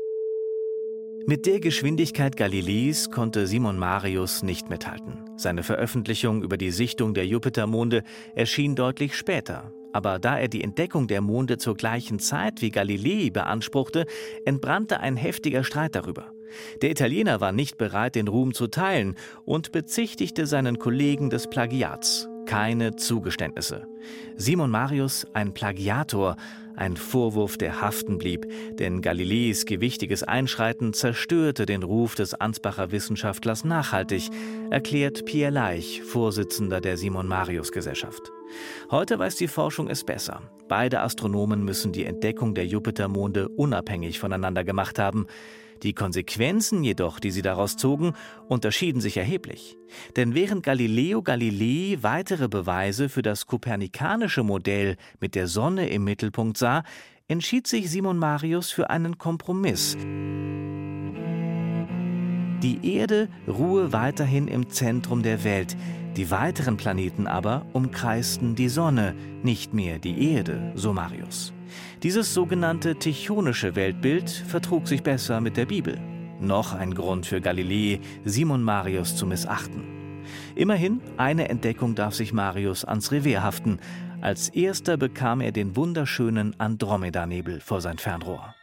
Mit 1.26 1.44
der 1.44 1.60
Geschwindigkeit 1.60 2.38
Galileis 2.38 3.10
konnte 3.10 3.46
Simon 3.46 3.78
Marius 3.78 4.42
nicht 4.42 4.70
mithalten. 4.70 5.18
Seine 5.36 5.62
Veröffentlichung 5.62 6.42
über 6.42 6.56
die 6.56 6.70
Sichtung 6.70 7.12
der 7.12 7.26
Jupitermonde 7.26 8.02
erschien 8.34 8.76
deutlich 8.76 9.14
später. 9.14 9.74
Aber 9.92 10.18
da 10.18 10.38
er 10.38 10.48
die 10.48 10.62
Entdeckung 10.62 11.08
der 11.08 11.20
Monde 11.20 11.58
zur 11.58 11.76
gleichen 11.76 12.18
Zeit 12.18 12.60
wie 12.60 12.70
Galilei 12.70 13.30
beanspruchte, 13.30 14.06
entbrannte 14.44 15.00
ein 15.00 15.16
heftiger 15.16 15.64
Streit 15.64 15.94
darüber. 15.94 16.32
Der 16.82 16.90
Italiener 16.90 17.40
war 17.40 17.52
nicht 17.52 17.78
bereit, 17.78 18.14
den 18.14 18.28
Ruhm 18.28 18.54
zu 18.54 18.68
teilen 18.68 19.16
und 19.44 19.72
bezichtigte 19.72 20.46
seinen 20.46 20.78
Kollegen 20.78 21.30
des 21.30 21.48
Plagiats. 21.48 22.28
Keine 22.46 22.96
Zugeständnisse. 22.96 23.86
Simon 24.36 24.70
Marius 24.70 25.26
ein 25.34 25.52
Plagiator, 25.52 26.36
ein 26.76 26.96
Vorwurf, 26.96 27.58
der 27.58 27.82
haften 27.82 28.16
blieb, 28.16 28.46
denn 28.78 29.02
Galileis 29.02 29.66
gewichtiges 29.66 30.22
Einschreiten 30.22 30.94
zerstörte 30.94 31.66
den 31.66 31.82
Ruf 31.82 32.14
des 32.14 32.34
Ansbacher 32.34 32.90
Wissenschaftlers 32.90 33.64
nachhaltig, 33.64 34.30
erklärt 34.70 35.26
Pierre 35.26 35.52
Leich, 35.52 36.02
Vorsitzender 36.02 36.80
der 36.80 36.96
Simon 36.96 37.26
Marius 37.26 37.72
Gesellschaft. 37.72 38.32
Heute 38.90 39.18
weiß 39.18 39.36
die 39.36 39.48
Forschung 39.48 39.88
es 39.88 40.04
besser. 40.04 40.42
Beide 40.68 41.00
Astronomen 41.00 41.64
müssen 41.64 41.92
die 41.92 42.04
Entdeckung 42.04 42.54
der 42.54 42.66
Jupitermonde 42.66 43.48
unabhängig 43.48 44.18
voneinander 44.18 44.64
gemacht 44.64 44.98
haben. 44.98 45.26
Die 45.82 45.92
Konsequenzen 45.92 46.82
jedoch, 46.82 47.20
die 47.20 47.30
sie 47.30 47.42
daraus 47.42 47.76
zogen, 47.76 48.14
unterschieden 48.48 49.00
sich 49.00 49.16
erheblich. 49.16 49.76
Denn 50.16 50.34
während 50.34 50.64
Galileo 50.64 51.22
Galilei 51.22 51.98
weitere 52.02 52.48
Beweise 52.48 53.08
für 53.08 53.22
das 53.22 53.46
kopernikanische 53.46 54.42
Modell 54.42 54.96
mit 55.20 55.34
der 55.34 55.46
Sonne 55.46 55.88
im 55.88 56.04
Mittelpunkt 56.04 56.58
sah, 56.58 56.82
entschied 57.28 57.66
sich 57.66 57.90
Simon 57.90 58.18
Marius 58.18 58.70
für 58.70 58.90
einen 58.90 59.18
Kompromiss. 59.18 59.96
Die 62.62 62.96
Erde 62.96 63.28
ruhe 63.46 63.92
weiterhin 63.92 64.48
im 64.48 64.68
Zentrum 64.68 65.22
der 65.22 65.44
Welt, 65.44 65.76
die 66.16 66.32
weiteren 66.32 66.76
Planeten 66.76 67.28
aber 67.28 67.64
umkreisten 67.72 68.56
die 68.56 68.68
Sonne, 68.68 69.14
nicht 69.44 69.74
mehr 69.74 70.00
die 70.00 70.32
Erde, 70.32 70.72
so 70.74 70.92
Marius. 70.92 71.52
Dieses 72.02 72.34
sogenannte 72.34 72.96
tichonische 72.96 73.76
Weltbild 73.76 74.28
vertrug 74.28 74.88
sich 74.88 75.04
besser 75.04 75.40
mit 75.40 75.56
der 75.56 75.66
Bibel. 75.66 76.00
Noch 76.40 76.74
ein 76.74 76.94
Grund 76.94 77.26
für 77.26 77.40
Galilei, 77.40 78.00
Simon 78.24 78.64
Marius 78.64 79.14
zu 79.14 79.24
missachten. 79.24 80.24
Immerhin, 80.56 81.00
eine 81.16 81.48
Entdeckung 81.48 81.94
darf 81.94 82.14
sich 82.14 82.32
Marius 82.32 82.84
ans 82.84 83.12
Revier 83.12 83.44
haften. 83.44 83.78
Als 84.20 84.48
erster 84.48 84.96
bekam 84.96 85.40
er 85.40 85.52
den 85.52 85.76
wunderschönen 85.76 86.58
Andromeda-Nebel 86.58 87.60
vor 87.60 87.80
sein 87.80 87.98
Fernrohr. 87.98 88.56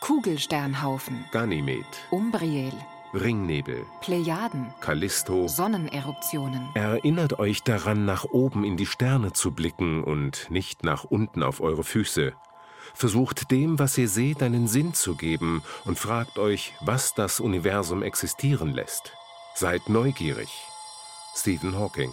Kugelsternhaufen. 0.00 1.24
Ganymed. 1.30 1.84
Umbriel. 2.10 2.72
Ringnebel, 3.12 3.84
Plejaden, 4.00 4.72
Callisto. 4.80 5.48
Sonneneruptionen. 5.48 6.68
Erinnert 6.74 7.38
euch 7.38 7.62
daran, 7.62 8.04
nach 8.04 8.24
oben 8.24 8.64
in 8.64 8.76
die 8.76 8.86
Sterne 8.86 9.32
zu 9.32 9.50
blicken 9.50 10.04
und 10.04 10.48
nicht 10.48 10.84
nach 10.84 11.04
unten 11.04 11.42
auf 11.42 11.60
eure 11.60 11.84
Füße. 11.84 12.32
Versucht 12.94 13.50
dem, 13.50 13.78
was 13.78 13.98
ihr 13.98 14.08
seht, 14.08 14.42
einen 14.42 14.68
Sinn 14.68 14.94
zu 14.94 15.16
geben 15.16 15.62
und 15.84 15.98
fragt 15.98 16.38
euch, 16.38 16.72
was 16.80 17.14
das 17.14 17.40
Universum 17.40 18.02
existieren 18.02 18.72
lässt. 18.72 19.12
Seid 19.54 19.88
neugierig. 19.88 20.50
Stephen 21.34 21.76
Hawking 21.76 22.12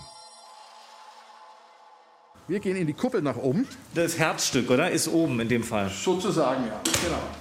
wir 2.47 2.59
gehen 2.59 2.75
in 2.77 2.87
die 2.87 2.93
Kuppel 2.93 3.21
nach 3.21 3.35
oben. 3.35 3.67
Das 3.93 4.17
Herzstück, 4.17 4.69
oder? 4.69 4.89
Ist 4.89 5.07
oben 5.07 5.39
in 5.39 5.49
dem 5.49 5.63
Fall. 5.63 5.89
Sozusagen, 5.89 6.65
ja. 6.65 6.81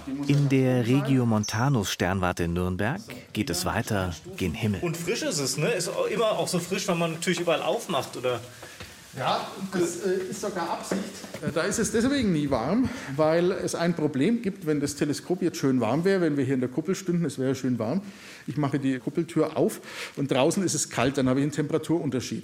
Genau. 0.05 0.23
In 0.27 0.49
der 0.49 0.85
Regiomontanus 0.85 1.91
Sternwarte 1.91 2.43
in 2.43 2.53
Nürnberg 2.53 3.01
geht 3.33 3.49
es 3.49 3.65
weiter 3.65 4.13
gen 4.35 4.53
Himmel. 4.53 4.81
Und 4.81 4.97
frisch 4.97 5.21
ist 5.21 5.39
es, 5.39 5.57
ne? 5.57 5.69
Ist 5.71 5.89
immer 6.13 6.31
auch 6.31 6.47
so 6.47 6.59
frisch, 6.59 6.87
weil 6.87 6.95
man 6.95 7.13
natürlich 7.13 7.39
überall 7.39 7.61
aufmacht, 7.61 8.17
oder? 8.17 8.41
Ja, 9.17 9.47
das 9.71 10.05
äh, 10.05 10.29
ist 10.29 10.41
sogar 10.41 10.69
Absicht. 10.69 11.01
Äh, 11.41 11.51
da 11.51 11.63
ist 11.63 11.79
es 11.79 11.91
deswegen 11.91 12.33
nie 12.33 12.51
warm, 12.51 12.87
weil 13.15 13.51
es 13.51 13.73
ein 13.73 13.95
Problem 13.95 14.43
gibt, 14.43 14.67
wenn 14.67 14.79
das 14.79 14.95
Teleskop 14.95 15.41
jetzt 15.41 15.57
schön 15.57 15.81
warm 15.81 16.05
wäre, 16.05 16.21
wenn 16.21 16.37
wir 16.37 16.43
hier 16.43 16.53
in 16.53 16.59
der 16.59 16.69
Kuppel 16.69 16.93
stünden, 16.93 17.25
es 17.25 17.39
wäre 17.39 17.55
schön 17.55 17.79
warm. 17.79 18.01
Ich 18.45 18.57
mache 18.57 18.77
die 18.77 18.99
Kuppeltür 18.99 19.57
auf 19.57 19.81
und 20.17 20.29
draußen 20.29 20.61
ist 20.63 20.75
es 20.75 20.89
kalt, 20.89 21.17
dann 21.17 21.29
habe 21.29 21.39
ich 21.39 21.43
einen 21.43 21.51
Temperaturunterschied. 21.51 22.43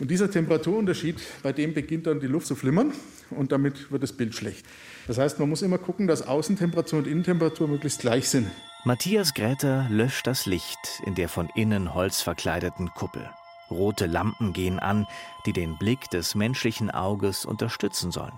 Und 0.00 0.10
dieser 0.10 0.30
Temperaturunterschied, 0.30 1.20
bei 1.42 1.52
dem 1.52 1.74
beginnt 1.74 2.06
dann 2.06 2.20
die 2.20 2.26
Luft 2.26 2.46
zu 2.46 2.56
flimmern 2.56 2.92
und 3.30 3.52
damit 3.52 3.92
wird 3.92 4.02
das 4.02 4.14
Bild 4.14 4.34
schlecht. 4.34 4.64
Das 5.06 5.18
heißt, 5.18 5.38
man 5.38 5.48
muss 5.48 5.60
immer 5.60 5.76
gucken, 5.76 6.06
dass 6.06 6.26
Außentemperatur 6.26 7.00
und 7.00 7.06
Innentemperatur 7.06 7.68
möglichst 7.68 8.00
gleich 8.00 8.28
sind. 8.28 8.50
Matthias 8.84 9.34
Gräter 9.34 9.86
löscht 9.90 10.26
das 10.26 10.46
Licht 10.46 10.78
in 11.04 11.14
der 11.14 11.28
von 11.28 11.50
innen 11.54 11.92
holzverkleideten 11.92 12.88
Kuppel. 12.94 13.28
Rote 13.70 14.06
Lampen 14.06 14.54
gehen 14.54 14.78
an, 14.78 15.06
die 15.44 15.52
den 15.52 15.76
Blick 15.76 16.08
des 16.10 16.34
menschlichen 16.34 16.90
Auges 16.90 17.44
unterstützen 17.44 18.10
sollen. 18.10 18.32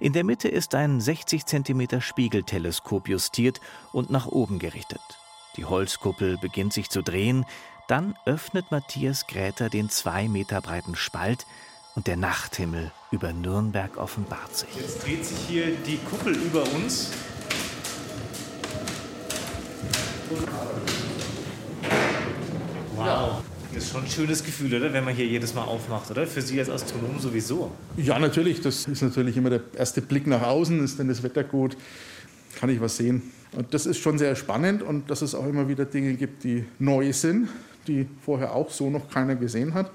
In 0.00 0.14
der 0.14 0.24
Mitte 0.24 0.48
ist 0.48 0.74
ein 0.74 1.02
60 1.02 1.44
cm 1.44 2.00
Spiegelteleskop 2.00 3.08
justiert 3.08 3.60
und 3.92 4.08
nach 4.08 4.26
oben 4.26 4.58
gerichtet. 4.58 5.02
Die 5.58 5.66
Holzkuppel 5.66 6.38
beginnt 6.38 6.72
sich 6.72 6.88
zu 6.88 7.02
drehen, 7.02 7.44
dann 7.88 8.14
öffnet 8.26 8.70
Matthias 8.70 9.26
Gräter 9.26 9.70
den 9.70 9.88
zwei 9.88 10.28
Meter 10.28 10.60
breiten 10.60 10.94
Spalt 10.94 11.46
und 11.94 12.06
der 12.06 12.18
Nachthimmel 12.18 12.92
über 13.10 13.32
Nürnberg 13.32 13.96
offenbart 13.96 14.54
sich. 14.54 14.68
Jetzt 14.78 15.04
dreht 15.04 15.24
sich 15.24 15.38
hier 15.48 15.74
die 15.86 15.96
Kuppel 15.96 16.36
über 16.36 16.62
uns. 16.74 17.10
Wow. 22.94 23.42
Das 23.72 23.84
ist 23.84 23.92
schon 23.92 24.04
ein 24.04 24.10
schönes 24.10 24.44
Gefühl, 24.44 24.74
oder? 24.74 24.92
Wenn 24.92 25.04
man 25.04 25.14
hier 25.14 25.26
jedes 25.26 25.54
Mal 25.54 25.64
aufmacht, 25.64 26.10
oder? 26.10 26.26
Für 26.26 26.42
Sie 26.42 26.58
als 26.58 26.68
Astronom 26.68 27.18
sowieso. 27.18 27.72
Ja, 27.96 28.18
natürlich. 28.18 28.60
Das 28.60 28.86
ist 28.86 29.02
natürlich 29.02 29.36
immer 29.36 29.50
der 29.50 29.62
erste 29.74 30.02
Blick 30.02 30.26
nach 30.26 30.42
außen. 30.42 30.84
Ist 30.84 30.98
denn 30.98 31.08
das 31.08 31.22
Wetter 31.22 31.44
gut? 31.44 31.76
Kann 32.56 32.68
ich 32.68 32.80
was 32.80 32.96
sehen? 32.98 33.30
Und 33.52 33.72
das 33.72 33.86
ist 33.86 33.98
schon 33.98 34.18
sehr 34.18 34.36
spannend 34.36 34.82
und 34.82 35.10
dass 35.10 35.22
es 35.22 35.34
auch 35.34 35.46
immer 35.46 35.68
wieder 35.68 35.86
Dinge 35.86 36.14
gibt, 36.14 36.44
die 36.44 36.66
neu 36.78 37.12
sind 37.14 37.48
die 37.88 38.06
vorher 38.20 38.54
auch 38.54 38.70
so 38.70 38.90
noch 38.90 39.10
keiner 39.10 39.34
gesehen 39.34 39.74
hat. 39.74 39.90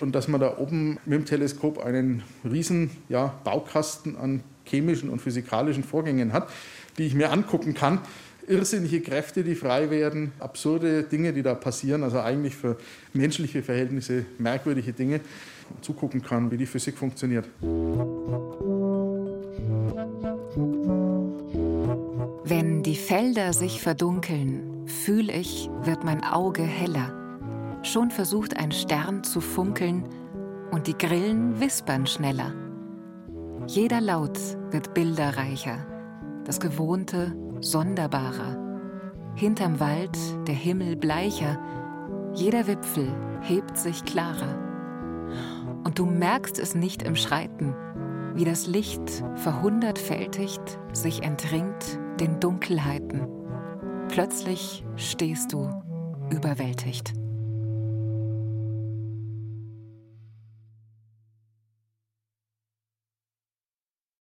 Und 0.00 0.14
dass 0.14 0.28
man 0.28 0.40
da 0.40 0.58
oben 0.58 0.98
mit 1.06 1.20
dem 1.20 1.24
Teleskop 1.24 1.78
einen 1.78 2.22
riesen 2.44 2.90
ja, 3.08 3.34
Baukasten 3.44 4.16
an 4.16 4.42
chemischen 4.64 5.08
und 5.08 5.20
physikalischen 5.22 5.84
Vorgängen 5.84 6.32
hat, 6.32 6.50
die 6.98 7.04
ich 7.04 7.14
mir 7.14 7.32
angucken 7.32 7.72
kann. 7.72 8.00
Irrsinnige 8.46 9.00
Kräfte, 9.00 9.42
die 9.42 9.54
frei 9.54 9.90
werden, 9.90 10.32
absurde 10.38 11.02
Dinge, 11.02 11.32
die 11.32 11.42
da 11.42 11.54
passieren, 11.54 12.04
also 12.04 12.20
eigentlich 12.20 12.54
für 12.54 12.76
menschliche 13.12 13.62
Verhältnisse 13.62 14.26
merkwürdige 14.38 14.92
Dinge, 14.92 15.20
und 15.68 15.84
zugucken 15.84 16.22
kann, 16.22 16.50
wie 16.52 16.56
die 16.56 16.66
Physik 16.66 16.96
funktioniert. 16.96 17.46
Wenn 22.44 22.84
die 22.84 22.94
Felder 22.94 23.52
sich 23.52 23.82
verdunkeln, 23.82 24.86
fühle 24.86 25.32
ich, 25.32 25.68
wird 25.82 26.04
mein 26.04 26.22
Auge 26.22 26.62
heller. 26.62 27.25
Schon 27.86 28.10
versucht 28.10 28.56
ein 28.56 28.72
Stern 28.72 29.22
zu 29.22 29.40
funkeln 29.40 30.08
und 30.72 30.88
die 30.88 30.98
Grillen 30.98 31.60
wispern 31.60 32.04
schneller. 32.04 32.52
Jeder 33.68 34.00
Laut 34.00 34.40
wird 34.72 34.92
bilderreicher, 34.92 35.86
das 36.44 36.58
Gewohnte 36.58 37.36
sonderbarer. 37.60 38.58
Hinterm 39.36 39.78
Wald 39.78 40.18
der 40.48 40.56
Himmel 40.56 40.96
bleicher, 40.96 41.60
jeder 42.34 42.66
Wipfel 42.66 43.06
hebt 43.42 43.78
sich 43.78 44.04
klarer. 44.04 44.58
Und 45.84 46.00
du 46.00 46.06
merkst 46.06 46.58
es 46.58 46.74
nicht 46.74 47.04
im 47.04 47.14
Schreiten, 47.14 47.72
wie 48.34 48.44
das 48.44 48.66
Licht 48.66 49.22
verhundertfältigt 49.36 50.80
sich 50.92 51.22
entringt 51.22 52.00
den 52.18 52.40
Dunkelheiten. 52.40 53.28
Plötzlich 54.08 54.84
stehst 54.96 55.52
du 55.52 55.70
überwältigt. 56.32 57.12